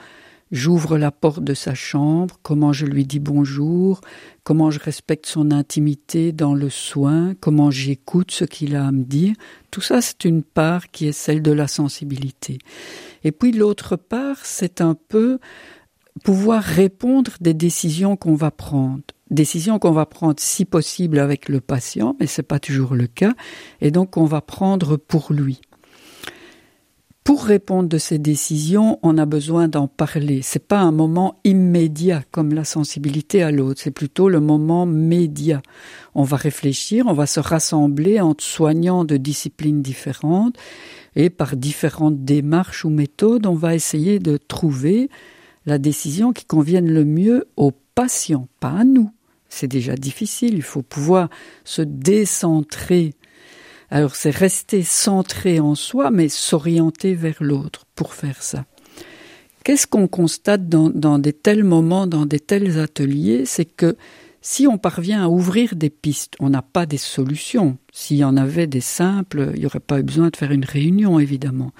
[0.52, 4.00] j'ouvre la porte de sa chambre, comment je lui dis bonjour,
[4.44, 9.04] comment je respecte son intimité dans le soin, comment j'écoute ce qu'il a à me
[9.04, 9.34] dire.
[9.72, 12.60] Tout ça, c'est une part qui est celle de la sensibilité.
[13.24, 15.40] Et puis l'autre part, c'est un peu
[16.24, 19.02] pouvoir répondre des décisions qu'on va prendre.
[19.32, 23.34] Décisions qu'on va prendre si possible avec le patient, mais c'est pas toujours le cas,
[23.80, 25.62] et donc on va prendre pour lui.
[27.24, 30.42] Pour répondre de ces décisions, on a besoin d'en parler.
[30.42, 35.62] C'est pas un moment immédiat comme la sensibilité à l'autre, c'est plutôt le moment médiat.
[36.16, 40.58] On va réfléchir, on va se rassembler entre soignants de disciplines différentes
[41.16, 45.10] et par différentes démarches ou méthodes, on va essayer de trouver
[45.68, 49.12] la décision qui convienne le mieux au patient, pas à nous.
[49.48, 51.30] C'est déjà difficile, il faut pouvoir
[51.66, 53.14] se décentrer
[53.92, 58.66] alors c'est rester centré en soi, mais s'orienter vers l'autre pour faire ça.
[59.64, 63.46] Qu'est-ce qu'on constate dans, dans des tels moments, dans des tels ateliers?
[63.46, 63.96] C'est que
[64.42, 67.78] si on parvient à ouvrir des pistes, on n'a pas des solutions.
[67.92, 70.66] S'il y en avait des simples, il n'y aurait pas eu besoin de faire une
[70.66, 71.74] réunion, évidemment.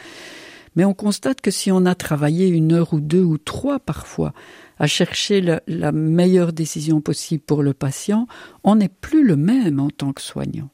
[0.76, 4.34] Mais on constate que si on a travaillé une heure ou deux ou trois parfois
[4.78, 8.28] à chercher la, la meilleure décision possible pour le patient,
[8.64, 10.70] on n'est plus le même en tant que soignant.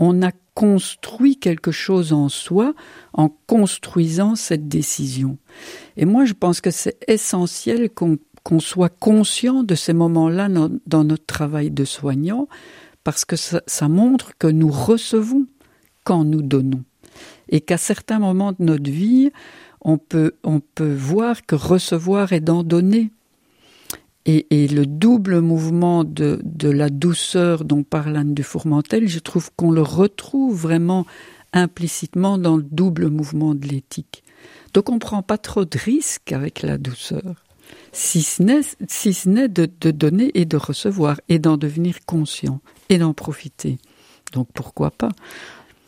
[0.00, 2.74] On a construit quelque chose en soi
[3.12, 5.38] en construisant cette décision.
[5.96, 10.48] Et moi, je pense que c'est essentiel qu'on soit conscient de ces moments-là
[10.86, 12.48] dans notre travail de soignant,
[13.04, 15.46] parce que ça, montre que nous recevons
[16.04, 16.84] quand nous donnons.
[17.48, 19.30] Et qu'à certains moments de notre vie,
[19.80, 23.10] on peut, on peut voir que recevoir est d'en donner.
[24.26, 29.70] Et, le double mouvement de, la douceur dont parle Anne du Fourmentel, je trouve qu'on
[29.70, 31.06] le retrouve vraiment
[31.52, 34.22] implicitement dans le double mouvement de l'éthique.
[34.74, 37.44] Donc on ne prend pas trop de risques avec la douceur,
[37.92, 42.98] si ce n'est si de, de donner et de recevoir, et d'en devenir conscient, et
[42.98, 43.78] d'en profiter.
[44.32, 45.10] Donc pourquoi pas?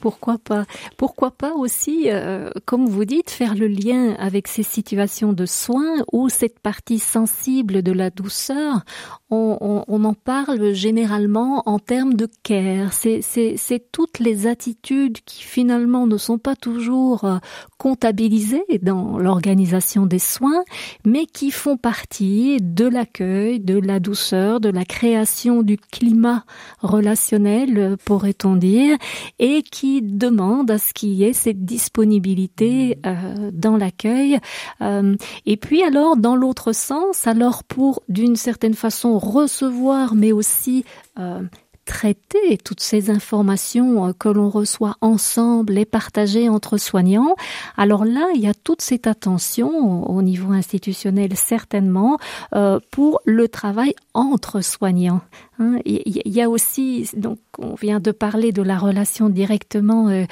[0.02, 0.64] Pourquoi pas
[0.96, 6.02] Pourquoi pas aussi, euh, comme vous dites, faire le lien avec ces situations de soins
[6.12, 8.82] où cette partie sensible de la douceur,
[9.30, 12.92] on, en parle généralement en termes de care.
[12.92, 17.38] C'est toutes les attitudes qui finalement ne sont pas toujours euh,
[17.78, 20.64] comptabilisées dans l'organisation des soins,
[21.06, 26.44] mais qui font partie de l'accueil, de la douceur, de la création du climat
[26.80, 28.98] relationnel, pourrait-on dire,
[29.38, 33.08] et qui demande à ce qu'il y ait cette disponibilité mmh.
[33.08, 34.38] euh, dans l'accueil.
[34.80, 40.84] Euh, et puis alors, dans l'autre sens, alors pour d'une certaine façon recevoir, mais aussi
[41.18, 41.42] euh,
[41.84, 47.34] traiter toutes ces informations euh, que l'on reçoit ensemble et partagées entre soignants,
[47.76, 52.18] alors là, il y a toute cette attention au niveau institutionnel certainement
[52.54, 55.22] euh, pour le travail entre soignants.
[55.58, 55.78] Hein.
[55.84, 60.26] Il y a aussi, donc on vient de parler de la relation directement euh,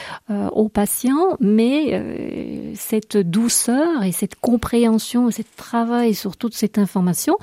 [0.52, 7.36] au patient, mais cette douceur et cette compréhension, ce travail sur toute cette information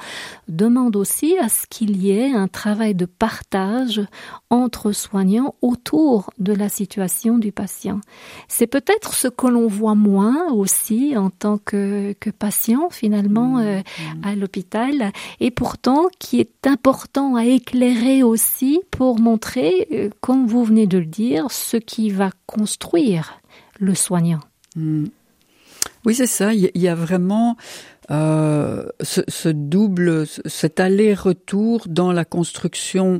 [0.48, 4.02] demande aussi à ce qu'il y ait un travail de partage
[4.50, 8.02] entre soignants autour de la situation du patient.
[8.48, 13.62] C'est peut-être ce que l'on voit moins aussi en tant que, que patient finalement mmh.
[13.62, 13.82] euh,
[14.24, 20.64] à l'hôpital et pourtant qui est important à éclairer aussi pour montrer, euh, comme vous
[20.64, 23.40] venez de le dire, ce qui va construire
[23.80, 24.42] le soignant.
[24.76, 25.06] Mmh.
[26.06, 26.54] Oui, c'est ça.
[26.54, 27.58] Il y a vraiment
[28.10, 33.20] euh, ce, double, cet aller-retour dans la construction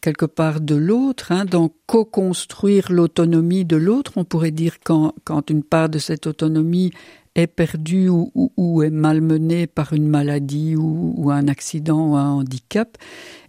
[0.00, 4.12] quelque part de l'autre, hein, dans co-construire l'autonomie de l'autre.
[4.16, 6.92] On pourrait dire quand, quand une part de cette autonomie
[7.34, 12.96] est perdue ou, est malmenée par une maladie ou, un accident ou un handicap.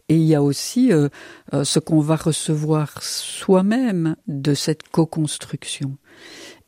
[0.10, 1.08] Et il y a aussi euh,
[1.54, 5.97] euh, ce qu'on va recevoir soi-même de cette co-construction.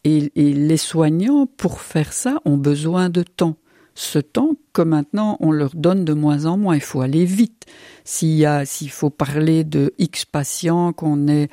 [0.03, 3.57] Et, les soignants, pour faire ça, ont besoin de temps
[3.95, 6.75] ce temps que maintenant on leur donne de moins en moins.
[6.75, 7.65] Il faut aller vite.
[8.03, 11.49] S'il faut parler de X patients qu'on est,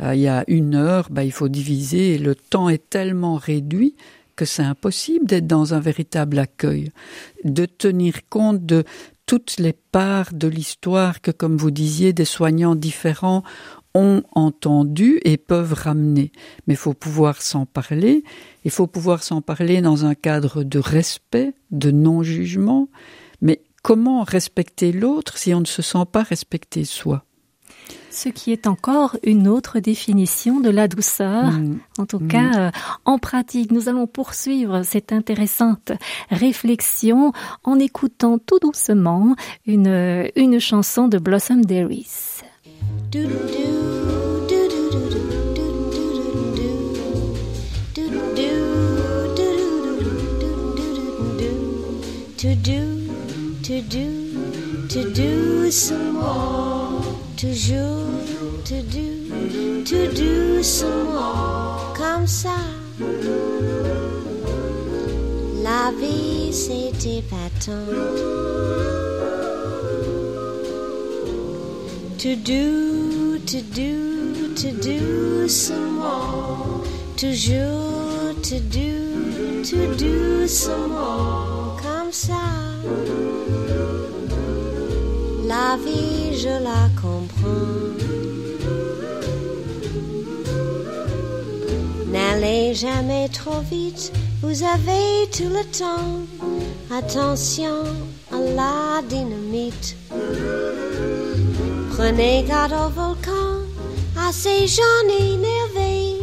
[0.00, 2.14] euh, il y a une heure, ben, il faut diviser.
[2.14, 3.96] Et le temps est tellement réduit
[4.36, 6.92] que c'est impossible d'être dans un véritable accueil,
[7.44, 8.84] de tenir compte de
[9.26, 13.44] toutes les parts de l'histoire que, comme vous disiez, des soignants différents
[13.94, 16.32] ont entendu et peuvent ramener.
[16.66, 18.24] Mais il faut pouvoir s'en parler,
[18.64, 22.88] il faut pouvoir s'en parler dans un cadre de respect, de non-jugement.
[23.40, 27.24] Mais comment respecter l'autre si on ne se sent pas respecter soi?
[28.10, 31.52] Ce qui est encore une autre définition de la douceur.
[31.52, 31.78] Mm.
[31.98, 32.58] En tout cas, mm.
[32.58, 32.70] euh,
[33.04, 35.92] en pratique, nous allons poursuivre cette intéressante
[36.30, 37.32] réflexion
[37.62, 39.36] en écoutant tout doucement
[39.66, 42.39] une, une chanson de Blossom Dairies.
[43.10, 43.26] To
[52.54, 53.06] do
[53.62, 57.02] to do to do some more.
[57.36, 58.06] Toujours
[58.64, 61.92] to do to do some more.
[61.96, 62.56] Comme ça
[65.62, 68.50] la vie c'est épatante
[72.18, 72.99] to do
[73.50, 76.84] to do, to do some more.
[77.16, 81.76] Toujours to do, to do some more.
[81.82, 82.44] Comme ça.
[85.48, 87.90] La vie, je la comprends.
[92.12, 96.22] N'allez jamais trop vite, vous avez tout le temps.
[96.88, 97.82] Attention
[98.30, 99.96] à la dynamite.
[101.90, 103.64] Prenez garde au volcan,
[104.16, 106.20] à ces gens énervés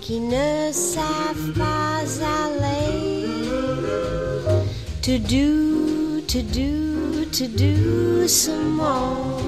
[0.00, 2.02] qui ne savent pas
[2.44, 3.26] aller.
[5.02, 9.40] To do, to do, to do some more.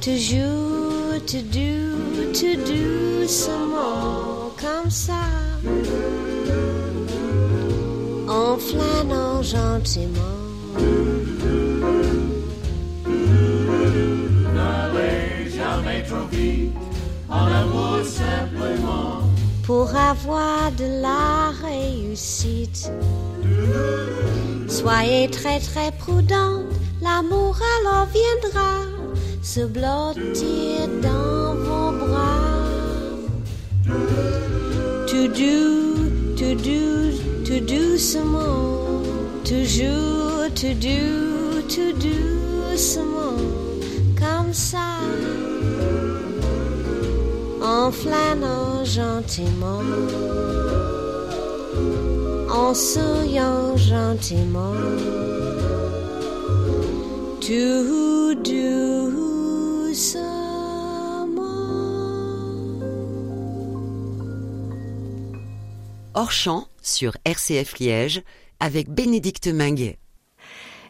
[0.00, 4.52] Toujours, to do, to do some more.
[4.60, 5.24] Comme ça.
[8.28, 10.36] En flânant gentiment.
[18.04, 19.22] Simplement
[19.66, 22.90] pour avoir de la réussite.
[24.68, 26.62] Soyez très très prudent,
[27.02, 28.74] l'amour alors viendra
[29.42, 32.54] se blottir dans vos bras.
[35.08, 35.56] To do,
[36.36, 37.12] to do,
[37.44, 39.02] to do doucement,
[39.44, 42.16] toujours to do, to do
[42.72, 43.38] doucement,
[44.18, 44.98] comme ça
[47.66, 49.82] en flânant gentiment,
[52.48, 54.74] en souriant gentiment,
[57.40, 58.76] tout doucement.
[66.14, 68.22] Hors champ sur RCF Liège
[68.60, 69.98] avec Bénédicte Minguet.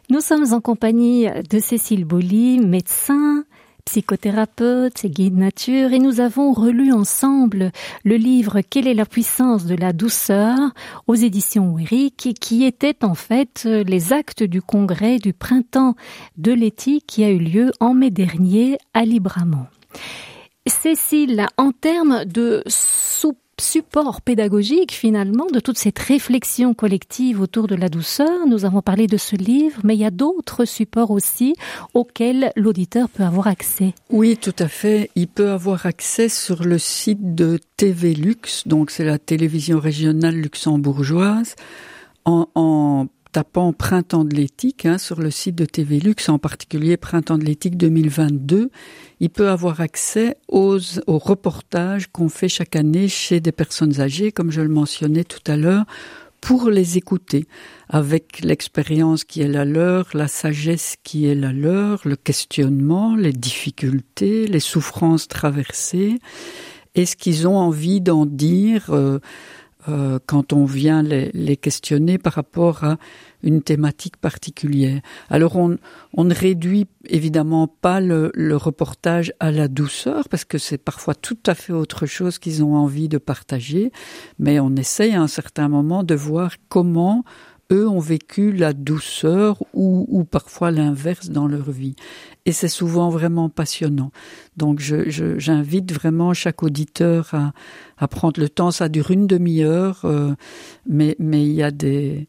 [0.09, 3.45] Nous sommes en compagnie de Cécile Bolly, médecin,
[3.87, 7.71] psychothérapeute guide nature, et nous avons relu ensemble
[8.03, 10.57] le livre Quelle est la puissance de la douceur
[11.07, 15.95] aux éditions Eric, qui était en fait les actes du congrès du printemps
[16.35, 19.67] de l'éthique qui a eu lieu en mai dernier à Libramont.
[20.65, 27.75] Cécile, en termes de soupe support pédagogique finalement de toute cette réflexion collective autour de
[27.75, 28.45] la douceur.
[28.47, 31.55] Nous avons parlé de ce livre, mais il y a d'autres supports aussi
[31.93, 33.93] auxquels l'auditeur peut avoir accès.
[34.09, 35.09] Oui, tout à fait.
[35.15, 40.35] Il peut avoir accès sur le site de TV Lux, donc c'est la télévision régionale
[40.35, 41.55] luxembourgeoise,
[42.25, 47.37] en, tapant Printemps de l'éthique hein, sur le site de TV Lux, en particulier Printemps
[47.37, 48.69] de l'éthique 2022,
[49.19, 54.51] il peut avoir accès aux, reportages qu'on fait chaque année chez des personnes âgées, comme
[54.51, 55.85] je le mentionnais tout à l'heure,
[56.41, 57.47] pour les écouter,
[57.89, 63.33] avec l'expérience qui est la leur, la sagesse qui est la leur, le questionnement, les
[63.33, 66.19] difficultés, les souffrances traversées,
[66.95, 68.85] et ce qu'ils ont envie d'en dire.
[68.89, 69.19] Euh,
[69.89, 72.97] euh, quand on vient les, les, questionner par rapport à
[73.43, 75.01] une thématique particulière.
[75.29, 75.77] Alors on,
[76.13, 81.15] on ne réduit évidemment pas le, le, reportage à la douceur parce que c'est parfois
[81.15, 83.91] tout à fait autre chose qu'ils ont envie de partager,
[84.39, 87.23] mais on essaye à un certain moment de voir comment
[87.71, 91.95] eux ont vécu la douceur ou, ou parfois l'inverse dans leur vie.
[92.47, 94.09] Et c'est souvent vraiment passionnant.
[94.55, 97.35] Donc j'invite vraiment chaque auditeur
[97.97, 98.71] à, prendre le temps.
[98.71, 100.33] Ça dure une demi-heure, euh,
[100.87, 102.27] mais, mais il y a des...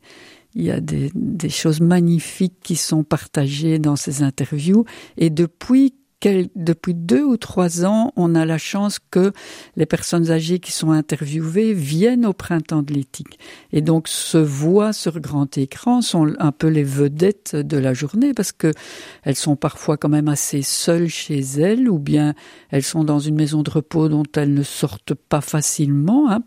[0.54, 4.86] Il y a des, des choses magnifiques qui sont partagées dans ces interviews.
[5.16, 9.32] Et depuis depuis deux ou trois ans, on a la chance que
[9.76, 13.38] les personnes âgées qui sont interviewées viennent au printemps de l'éthique.
[13.72, 18.34] Et donc se voient sur grand écran, sont un peu les vedettes de la journée
[18.34, 18.72] parce que
[19.22, 22.34] elles sont parfois quand même assez seules chez elles ou bien
[22.70, 26.40] elles sont dans une maison de repos dont elles ne sortent pas facilement, hein,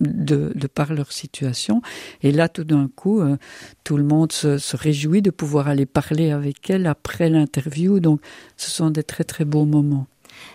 [0.00, 1.82] de, par leur situation.
[2.22, 3.36] Et là, tout d'un coup, euh,
[3.84, 8.00] tout le monde se, se, réjouit de pouvoir aller parler avec elle après l'interview.
[8.00, 8.20] Donc,
[8.56, 10.06] ce sont des très très beaux moments.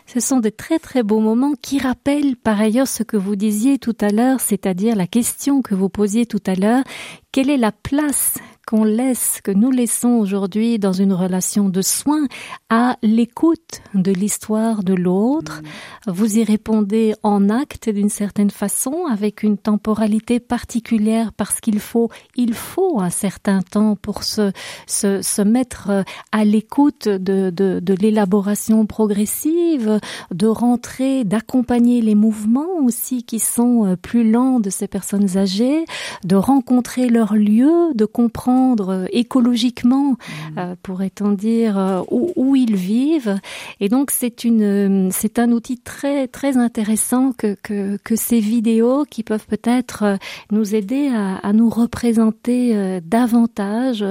[0.05, 3.77] Ce sont des très très beaux moments qui rappellent par ailleurs ce que vous disiez
[3.77, 6.83] tout à l'heure, c'est-à-dire la question que vous posiez tout à l'heure,
[7.31, 8.35] quelle est la place
[8.69, 12.27] qu'on laisse, que nous laissons aujourd'hui dans une relation de soins
[12.69, 15.63] à l'écoute de l'histoire de l'autre.
[15.63, 16.11] Mmh.
[16.11, 22.09] Vous y répondez en acte d'une certaine façon, avec une temporalité particulière, parce qu'il faut,
[22.35, 24.51] il faut un certain temps pour se,
[24.85, 29.99] se, se mettre à l'écoute de, de, de l'élaboration progressive,
[30.31, 35.85] de rentrer, d'accompagner les mouvements aussi qui sont plus lents de ces personnes âgées,
[36.23, 40.15] de rencontrer leur lieu, de comprendre comprendre écologiquement, mmh.
[40.57, 43.39] euh, pourrait-on dire, euh, où, où, ils vivent.
[43.79, 49.05] Et donc c'est une, c'est un outil très très intéressant que, que, que ces vidéos
[49.09, 50.17] qui peuvent peut-être euh,
[50.51, 54.03] nous aider à, à nous représenter euh, davantage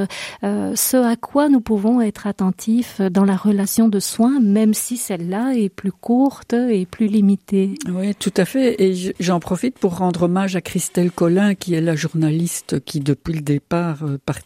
[0.43, 4.97] euh, ce à quoi nous pouvons être attentifs dans la relation de soins, même si
[4.97, 7.75] celle-là est plus courte et plus limitée.
[7.89, 8.81] Oui, tout à fait.
[8.83, 13.35] Et j'en profite pour rendre hommage à Christelle Collin, qui est la journaliste qui depuis
[13.35, 14.38] le départ participe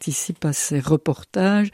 [0.43, 1.71] à ces reportages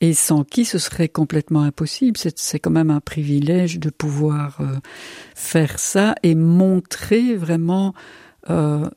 [0.00, 2.18] et sans qui ce serait complètement impossible.
[2.36, 4.76] C'est quand même un privilège de pouvoir euh,
[5.34, 7.94] faire ça et montrer vraiment
[8.50, 8.88] euh,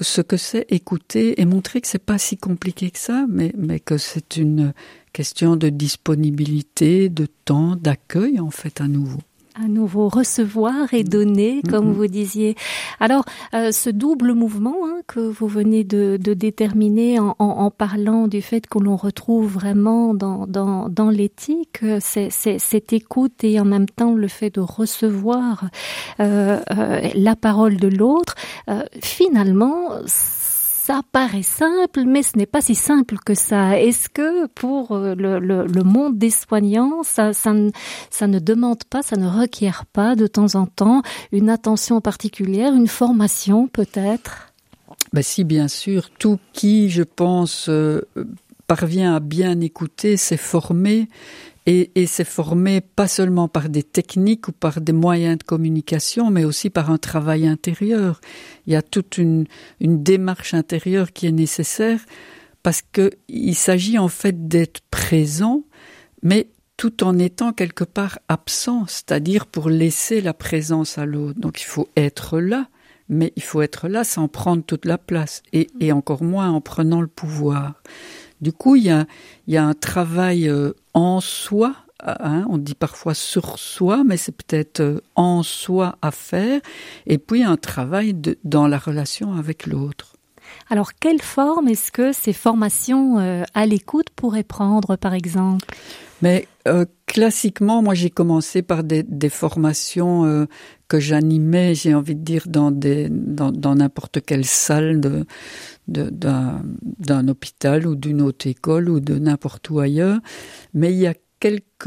[0.00, 3.80] ce que c'est écouter et montrer que c'est pas si compliqué que ça, mais, mais
[3.80, 4.74] que c'est une
[5.12, 9.20] question de disponibilité, de temps, d'accueil en fait à nouveau
[9.54, 11.70] à nouveau recevoir et donner, mm-hmm.
[11.70, 11.96] comme mm -hmm.
[11.96, 12.54] vous disiez.
[13.00, 13.24] Alors,
[13.54, 18.28] euh, ce double mouvement hein, que vous venez de, de déterminer en, en, en, parlant
[18.28, 23.86] du fait que l'on retrouve vraiment dans, dans, dans l'éthique cette écoute et en même
[23.98, 25.64] temps le fait de recevoir
[26.20, 28.34] euh, euh, la parole de l'autre,
[28.68, 29.90] euh, finalement,
[30.84, 33.78] ça paraît simple, mais ce n'est pas si simple que ça.
[33.78, 39.16] Est-ce que pour euh, le, le, monde des soignants, ça, ça ne demande pas, ça
[39.16, 44.52] ne requiert pas de temps en temps une attention particulière, une formation peut-être?
[45.12, 46.10] Ben Si, bien sûr.
[46.18, 48.00] Tout qui, je pense, euh,
[48.66, 51.08] parvient à bien écouter, s'est formé
[51.66, 56.44] et, et formé pas seulement par des techniques ou par des moyens de communication, mais
[56.44, 58.20] aussi par un travail intérieur.
[58.66, 59.46] Il y a toute une,
[59.80, 62.00] une démarche intérieure qui est nécessaire
[62.62, 65.64] parce que il s'agit en fait d'être présent,
[66.22, 71.38] mais tout en étant quelque part absent, c'est-à-dire pour laisser la présence à l'autre.
[71.38, 72.68] Donc il faut être là,
[73.08, 76.60] mais il faut être là sans prendre toute la place et, et encore moins en
[76.60, 77.82] prenant le pouvoir.
[78.42, 79.06] Du coup, il y a,
[79.46, 81.74] il y a un travail euh, en soi,
[82.04, 86.60] hein, on dit parfois sur soi, mais c'est peut-être euh, en soi à faire,
[87.06, 90.16] et puis un travail de, dans la relation avec l'autre.
[90.68, 95.66] Alors, quelle forme est-ce que ces formations euh, à l'écoute pourraient prendre, par exemple?
[96.20, 100.46] Mais euh, classiquement, moi j'ai commencé par des, des formations euh,
[100.92, 105.00] que j'animais, j'ai envie de dire, dans n'importe quelle salle
[105.88, 110.18] d'un hôpital ou d'une haute école ou de n'importe où ailleurs.
[110.74, 111.86] Mais il y a quelques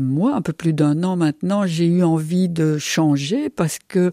[0.00, 4.10] mois, un peu plus d'un an maintenant, j'ai eu envie de changer parce que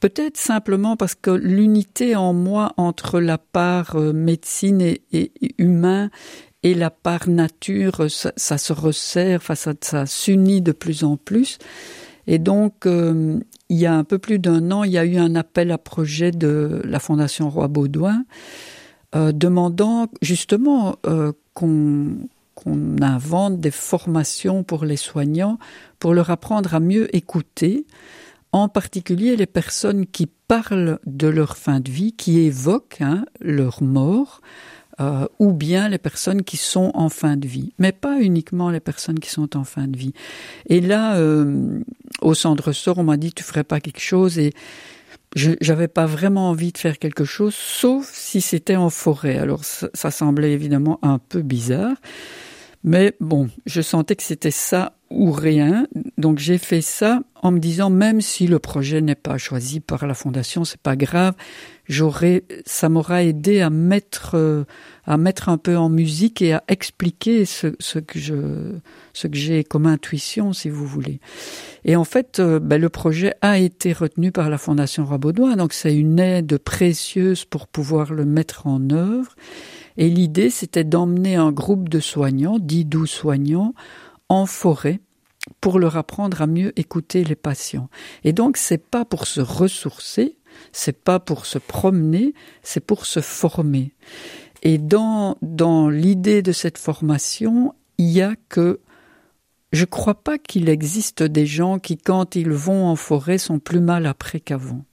[0.00, 6.08] peut-être simplement parce que l'unité en moi entre la part euh, médecine et, humain
[6.62, 11.58] et la part nature, ça, se resserre, ça, ça s'unit de plus en plus.
[12.26, 13.40] Et donc, euh,
[13.70, 15.78] il y a un peu plus d'un an, il y a eu un appel à
[15.78, 18.24] projet de la Fondation Roi Baudouin
[19.14, 22.18] euh, demandant justement euh, qu'on
[23.00, 25.58] invente des formations pour les soignants
[26.00, 27.86] pour leur apprendre à mieux écouter,
[28.52, 33.82] en particulier les personnes qui parlent de leur fin de vie, qui évoquent hein, leur
[33.82, 34.40] mort,
[35.00, 38.80] euh, ou bien les personnes qui sont en fin de vie, mais pas uniquement les
[38.80, 40.12] personnes qui sont en fin de vie.
[40.68, 41.80] Et là, euh,
[42.20, 44.52] au centre ressort, on m'a dit tu ferais pas quelque chose et
[45.34, 49.38] j'avais pas vraiment envie de faire quelque chose, sauf si c'était en forêt.
[49.38, 51.96] Alors ça, ça semblait évidemment un peu bizarre.
[52.82, 55.86] Mais bon, je sentais que c'était ça ou rien.
[56.16, 60.06] Donc j'ai fait ça en me disant même si le projet n'est pas choisi par
[60.06, 61.34] la fondation, c'est pas grave.
[61.90, 64.62] J'aurais, ça m'aura aidé à mettre, euh,
[65.06, 68.76] à mettre un peu en musique et à expliquer ce, ce que je,
[69.12, 71.18] ce que j'ai comme intuition, si vous voulez.
[71.84, 75.72] Et en fait, euh, ben, le projet a été retenu par la fondation Rabaudouin, donc
[75.72, 79.34] c'est une aide précieuse pour pouvoir le mettre en œuvre.
[79.96, 83.74] Et l'idée, c'était d'emmener un groupe de soignants, dix, douze soignants,
[84.28, 85.00] en forêt
[85.60, 87.88] pour leur apprendre à mieux écouter les patients.
[88.22, 90.36] Et donc, c'est pas pour se ressourcer,
[90.72, 93.92] c'est pas pour se promener, c'est pour se former.
[94.62, 98.80] Et dans, dans l'idée de cette formation, il y a que
[99.72, 103.80] je crois pas qu'il existe des gens qui, quand ils vont en forêt, sont plus
[103.80, 104.84] mal après qu'avant.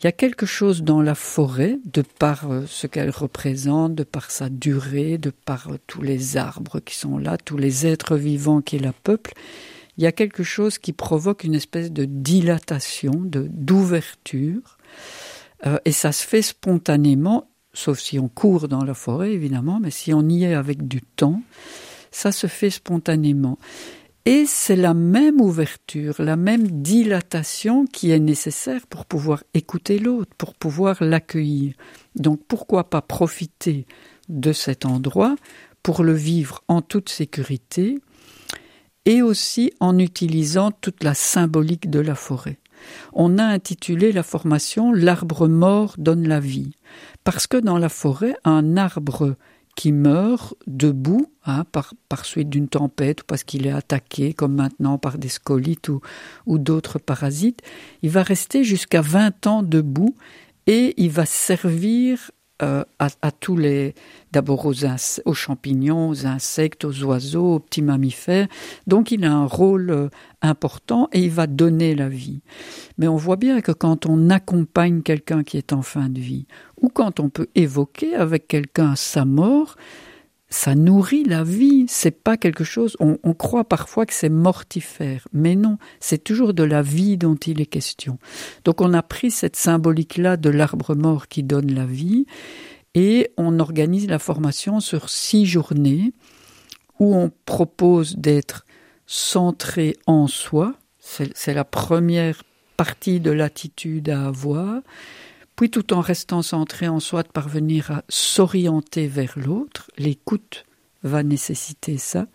[0.00, 4.04] Il y a quelque chose dans la forêt, de par euh, ce qu'elle représente, de
[4.04, 8.16] par sa durée, de par euh, tous les arbres qui sont là, tous les êtres
[8.16, 9.32] vivants qui la peuplent.
[9.96, 14.75] Il y a quelque chose qui provoque une espèce de dilatation, de d'ouverture,
[15.66, 19.90] euh, et ça se fait spontanément, sauf si on court dans la forêt évidemment, mais
[19.90, 21.42] si on y est avec du temps,
[22.10, 23.58] ça se fait spontanément.
[24.24, 30.32] Et c'est la même ouverture, la même dilatation qui est nécessaire pour pouvoir écouter l'autre,
[30.36, 31.74] pour pouvoir l'accueillir.
[32.16, 33.86] Donc pourquoi pas profiter
[34.28, 35.36] de cet endroit
[35.84, 37.98] pour le vivre en toute sécurité
[39.04, 42.58] et aussi en utilisant toute la symbolique de la forêt.
[43.12, 46.72] On a intitulé la formation L'arbre mort donne la vie,
[47.24, 49.36] parce que dans la forêt, un arbre
[49.76, 54.98] qui meurt debout hein, par, suite d'une tempête ou parce qu'il est attaqué, comme maintenant
[54.98, 56.00] par des scolites ou,
[56.46, 57.60] ou d'autres parasites,
[58.02, 60.16] il va rester jusqu'à 20 ans debout
[60.66, 62.30] et il va servir
[62.62, 63.94] euh, à, tous les,
[64.32, 64.74] d'abord aux,
[65.26, 68.48] aux, champignons, aux insectes, aux oiseaux, aux petits mammifères.
[68.86, 70.08] Donc il a un rôle euh,
[70.40, 72.40] important et il va donner la vie.
[72.96, 76.46] Mais on voit bien que quand on accompagne quelqu'un qui est en fin de vie,
[76.80, 79.76] ou quand on peut évoquer avec quelqu'un sa mort,
[80.48, 81.86] ça nourrit la vie.
[81.88, 82.96] C'est pas quelque chose.
[83.00, 87.60] On, croit parfois que c'est mortifère, mais non, c'est toujours de la vie dont il
[87.60, 88.18] est question.
[88.64, 92.26] Donc on a pris cette symbolique-là de l'arbre mort qui donne la vie,
[92.94, 96.12] et on organise la formation sur six journées
[96.98, 98.64] où on propose d'être
[99.06, 100.74] centré en soi.
[100.98, 102.42] C'est la première
[102.76, 104.80] partie de l'attitude à avoir
[105.56, 109.90] puis tout en restant centré en soi, de parvenir à s'orienter vers l'autre.
[109.96, 110.66] L'écoute
[111.02, 112.26] va nécessiter ça,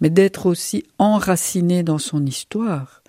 [0.00, 3.02] mais d'être aussi enraciné dans son histoire.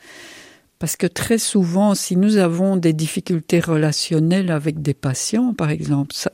[0.80, 6.14] Parce que très souvent, si nous avons des difficultés relationnelles avec des patients, par exemple,
[6.14, 6.32] ça,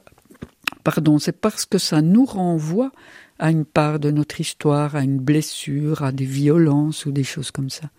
[0.84, 2.91] pardon, c'est parce que ça nous renvoie
[3.39, 7.51] à une part de notre histoire, à une blessure, à des violences ou des choses
[7.51, 7.89] comme ça.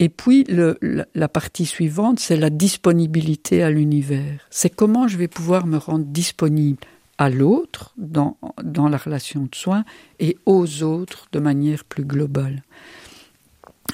[0.00, 0.78] Et puis le,
[1.14, 4.46] la, partie suivante, c'est la disponibilité à l'univers.
[4.50, 6.78] C'est comment je vais pouvoir me rendre disponible
[7.18, 9.84] à l'autre dans, dans la relation de soins
[10.20, 12.62] et aux autres de manière plus globale.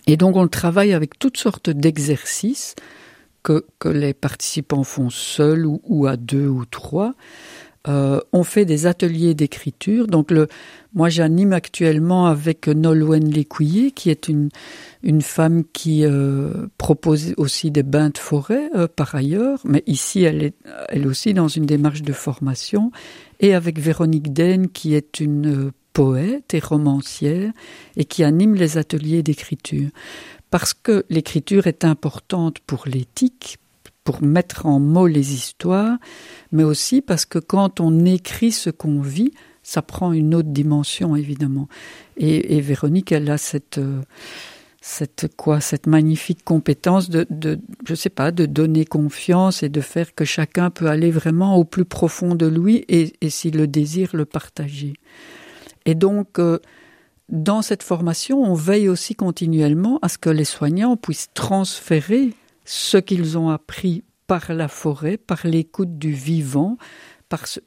[0.06, 2.74] Et donc on travaille avec toutes sortes d'exercices
[3.42, 7.14] que, que les participants font seuls ou à deux ou trois.
[7.86, 10.06] Euh, on fait des ateliers d'écriture.
[10.06, 10.48] Donc le,
[10.94, 14.48] moi j'anime actuellement avec Nolwenn Lécuyer, qui est une,
[15.02, 20.22] une femme qui euh, propose aussi des bains de forêt euh, par ailleurs, mais ici
[20.22, 20.54] elle est
[20.88, 22.90] elle aussi dans une démarche de formation,
[23.40, 27.52] et avec Véronique Den, qui est une poète et romancière,
[27.96, 29.90] et qui anime les ateliers d'écriture.
[30.50, 33.58] Parce que l'écriture est importante pour l'éthique,
[34.04, 35.96] pour mettre en mots les histoires,
[36.52, 39.32] mais aussi parce que quand on écrit ce qu'on vit,
[39.62, 41.68] ça prend une autre dimension évidemment.
[42.18, 44.02] Et, Véronique, elle a cette euh,
[44.82, 49.80] cette quoi cette magnifique compétence de, de je sais pas de donner confiance et de
[49.80, 53.66] faire que chacun peut aller vraiment au plus profond de lui et, et s'il le
[53.66, 54.92] désire le partager.
[55.86, 56.58] Et donc euh,
[57.30, 62.34] dans cette formation, on veille aussi continuellement à ce que les soignants puissent transférer
[62.64, 66.78] ce qu'ils ont appris par la forêt, par l'écoute du vivant,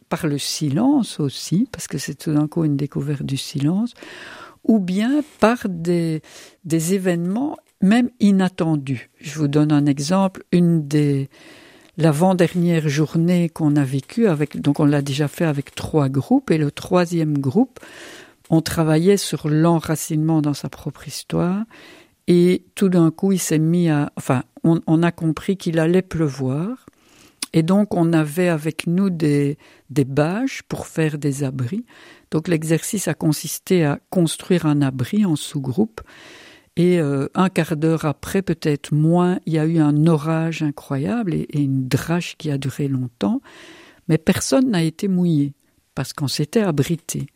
[0.10, 3.93] par, le silence aussi, parce que c'est tout d'un coup une découverte du silence,
[4.64, 6.22] ou bien par des,
[6.64, 9.10] des événements même inattendus.
[9.20, 11.30] Je vous donne un exemple, une des
[11.98, 16.60] l'avant-dernière journée qu'on a vécue avec, donc on l'a déjà fait avec trois groupes, et
[16.60, 17.80] le troisième groupe,
[18.50, 21.64] on travaillait sur l'enracinement dans sa propre histoire,
[22.28, 26.86] et tout d'un coup, il s'est mis à, enfin, on, a compris qu'il allait pleuvoir,
[27.54, 29.58] et donc, on avait avec nous des,
[29.90, 31.86] des bâches pour faire des abris.
[32.30, 36.02] Donc, l'exercice a consisté à construire un abri en sous-groupe.
[36.76, 41.34] Et euh, un quart d'heure après, peut-être moins, il y a eu un orage incroyable
[41.34, 43.42] et, et une drache qui a duré longtemps.
[44.10, 45.54] Mais personne n'a été mouillé
[45.96, 47.28] parce qu'on s'était abrité.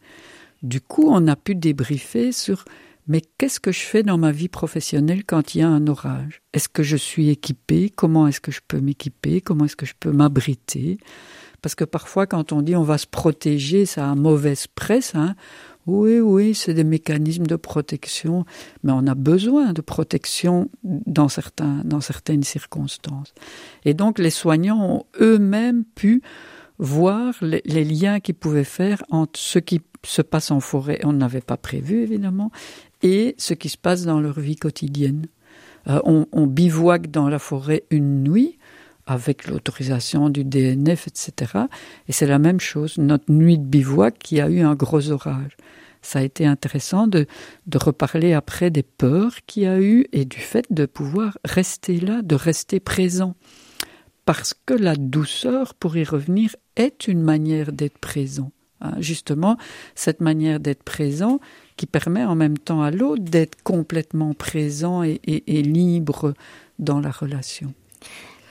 [0.61, 2.65] Du coup, on a pu débriefer sur
[3.07, 6.41] mais qu'est-ce que je fais dans ma vie professionnelle quand il y a un orage?
[6.53, 9.41] Est-ce que je suis équipé Comment est-ce que je peux m'équiper?
[9.41, 10.97] Comment est-ce que je peux m'abriter?
[11.61, 15.13] Parce que parfois, quand on dit on va se protéger, ça a mauvaise presse.
[15.15, 15.35] Hein
[15.87, 18.45] oui, oui, c'est des mécanismes de protection,
[18.83, 23.33] mais on a besoin de protection dans, certaines circonstances.
[23.83, 26.21] Et donc, les soignants ont eux-mêmes pu
[26.77, 31.13] voir les, les liens qu'ils pouvaient faire entre ce qui se passe en forêt, on
[31.13, 32.51] n'avait pas prévu évidemment,
[33.01, 35.27] et ce qui se passe dans leur vie quotidienne.
[35.87, 38.59] Euh, on, bivouaque dans la forêt une nuit
[39.07, 41.53] avec l'autorisation du DNF, etc.
[42.07, 45.57] Et c'est la même chose, notre nuit de bivouac qui a eu un gros orage.
[46.03, 47.25] Ça a été intéressant de,
[47.67, 51.99] de reparler après des peurs qu'il y a eu et du fait de pouvoir rester
[51.99, 53.35] là, de rester présent.
[54.25, 58.51] Parce que la douceur, pour y revenir, est une manière d'être présent.
[58.99, 59.57] Justement,
[59.95, 61.39] cette manière d'être présent
[61.77, 66.33] qui permet en même temps à l'autre d'être complètement présent et, et, et libre
[66.79, 67.73] dans la relation.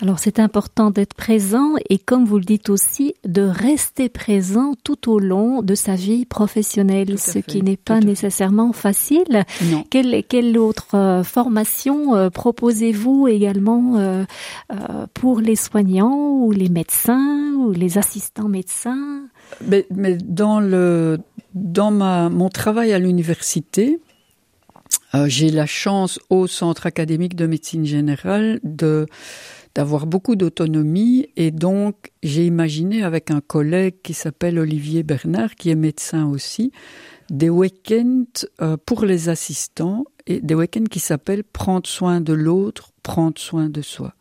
[0.02, 5.10] Alors c'est important d'être présent et comme vous le dites aussi, de rester présent tout
[5.10, 9.44] au long de sa vie professionnelle, ce fait, qui n'est pas nécessairement facile.
[9.70, 9.84] Non.
[9.90, 14.24] Quelle, quelle autre euh, formation euh, proposez-vous également euh,
[15.12, 19.24] pour les soignants ou les médecins ou les assistants médecins?
[19.66, 21.18] Mais, mais dans, le,
[21.54, 24.00] dans ma, mon travail à l'université,
[25.14, 29.06] euh, j'ai la chance au Centre académique de médecine générale de
[29.76, 35.70] d'avoir beaucoup d'autonomie et donc j'ai imaginé avec un collègue qui s'appelle Olivier Bernard qui
[35.70, 36.72] est médecin aussi
[37.30, 38.24] des week-ends
[38.60, 43.68] euh, pour les assistants et des week-ends qui s'appellent prendre soin de l'autre, prendre soin
[43.68, 44.12] de soi.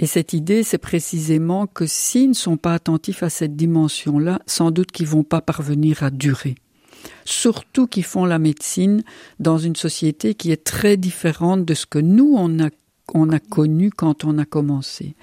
[0.00, 4.70] Et cette idée, c'est précisément que s'ils ne sont pas attentifs à cette dimension-là, sans
[4.70, 6.54] doute qu'ils vont pas parvenir à durer.
[7.24, 9.02] Surtout qu'ils font la médecine
[9.40, 12.70] dans une société qui est très différente de ce que nous, on a
[13.08, 15.16] qu'on a connu quand on a commencé.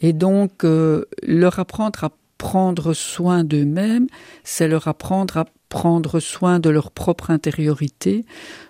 [0.00, 4.06] Et donc, euh, leur apprendre à prendre soin d'eux-mêmes,
[4.42, 8.24] c'est leur apprendre à prendre soin de leur propre intériorité,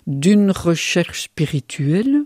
[0.08, 2.24] d'une recherche spirituelle.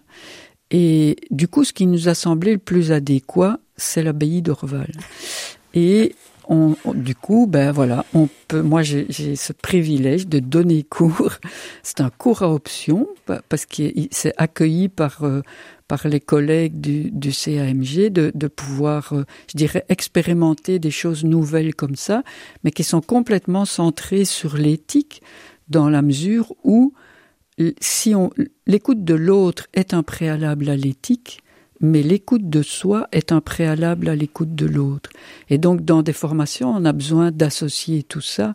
[0.71, 4.91] Et du coup, ce qui nous a semblé le plus adéquat, c'est l'abbaye d'Orval.
[5.75, 6.15] Et
[6.95, 8.62] du coup, ben voilà, on peut.
[8.62, 9.07] Moi, j'ai
[9.37, 11.39] ce privilège de donner cours.
[11.83, 13.09] C'est un cours à option
[13.49, 15.41] parce qu'il c'est accueilli par euh,
[15.89, 21.75] par les collègues du, CAMG de, de pouvoir, euh, je dirais, expérimenter des choses nouvelles
[21.75, 22.23] comme ça,
[22.62, 25.23] mais qui sont complètement centrées sur l'éthique
[25.69, 26.95] dans la mesure où
[27.81, 28.31] si on
[28.67, 31.41] l'écoute de l'autre est un préalable à l'éthique,
[31.81, 35.11] mais l'écoute de soi est un préalable à l'écoute de l'autre.
[35.51, 38.55] Et donc, dans des formations, on a besoin d'associer tout ça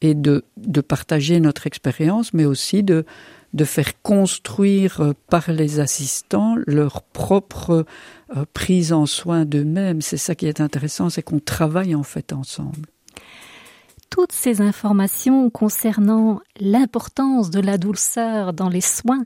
[0.00, 3.04] et de, de partager notre expérience, mais aussi de,
[3.54, 7.86] de faire construire euh, par les assistants leur propre
[8.36, 10.02] euh, prise en soin d'eux-mêmes.
[10.02, 12.88] C'est ça qui est intéressant, c'est qu'on travaille en fait ensemble
[14.10, 19.24] toutes ces informations concernant l'importance de la douceur dans les soins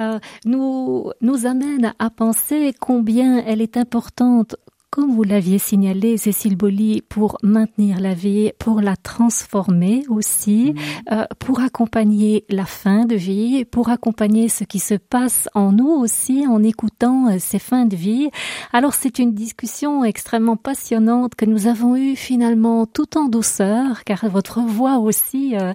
[0.00, 4.56] euh, nous, nous amènent à penser combien elle est importante
[4.92, 11.12] comme vous l'aviez signalé, Cécile Bolly, pour maintenir la vie, pour la transformer aussi, mm.
[11.12, 15.88] euh, pour accompagner la fin de vie, pour accompagner ce qui se passe en nous
[15.88, 18.28] aussi en écoutant euh, ces fins de vie.
[18.74, 24.28] Alors c'est une discussion extrêmement passionnante que nous avons eue finalement tout en douceur, car
[24.28, 25.72] votre voix aussi euh,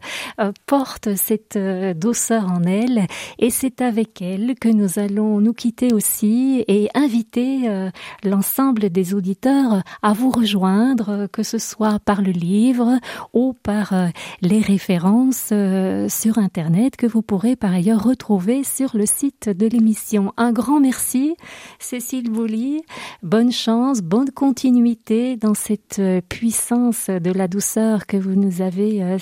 [0.68, 1.57] porte cette
[1.97, 3.07] douceur en elle,
[3.39, 7.89] et c'est avec elle que nous allons nous quitter aussi et inviter
[8.24, 12.99] l'ensemble des auditeurs à vous rejoindre, que ce soit par le livre
[13.34, 14.08] ou par euh,
[14.41, 19.68] les références euh, sur Internet que vous pourrez par ailleurs retrouver sur le site de
[19.68, 20.34] l'émission.
[20.38, 21.36] Un grand merci,
[21.80, 22.82] Cécile Bouly.
[23.24, 29.18] Bonne chance, bonne continuité dans cette euh, puissance de la douceur que vous nous avez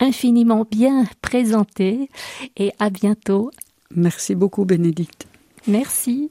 [0.00, 2.10] infiniment bien présentée.
[2.56, 3.50] Et à bientôt.
[3.94, 5.26] Merci beaucoup, Bénédicte.
[5.66, 6.30] Merci.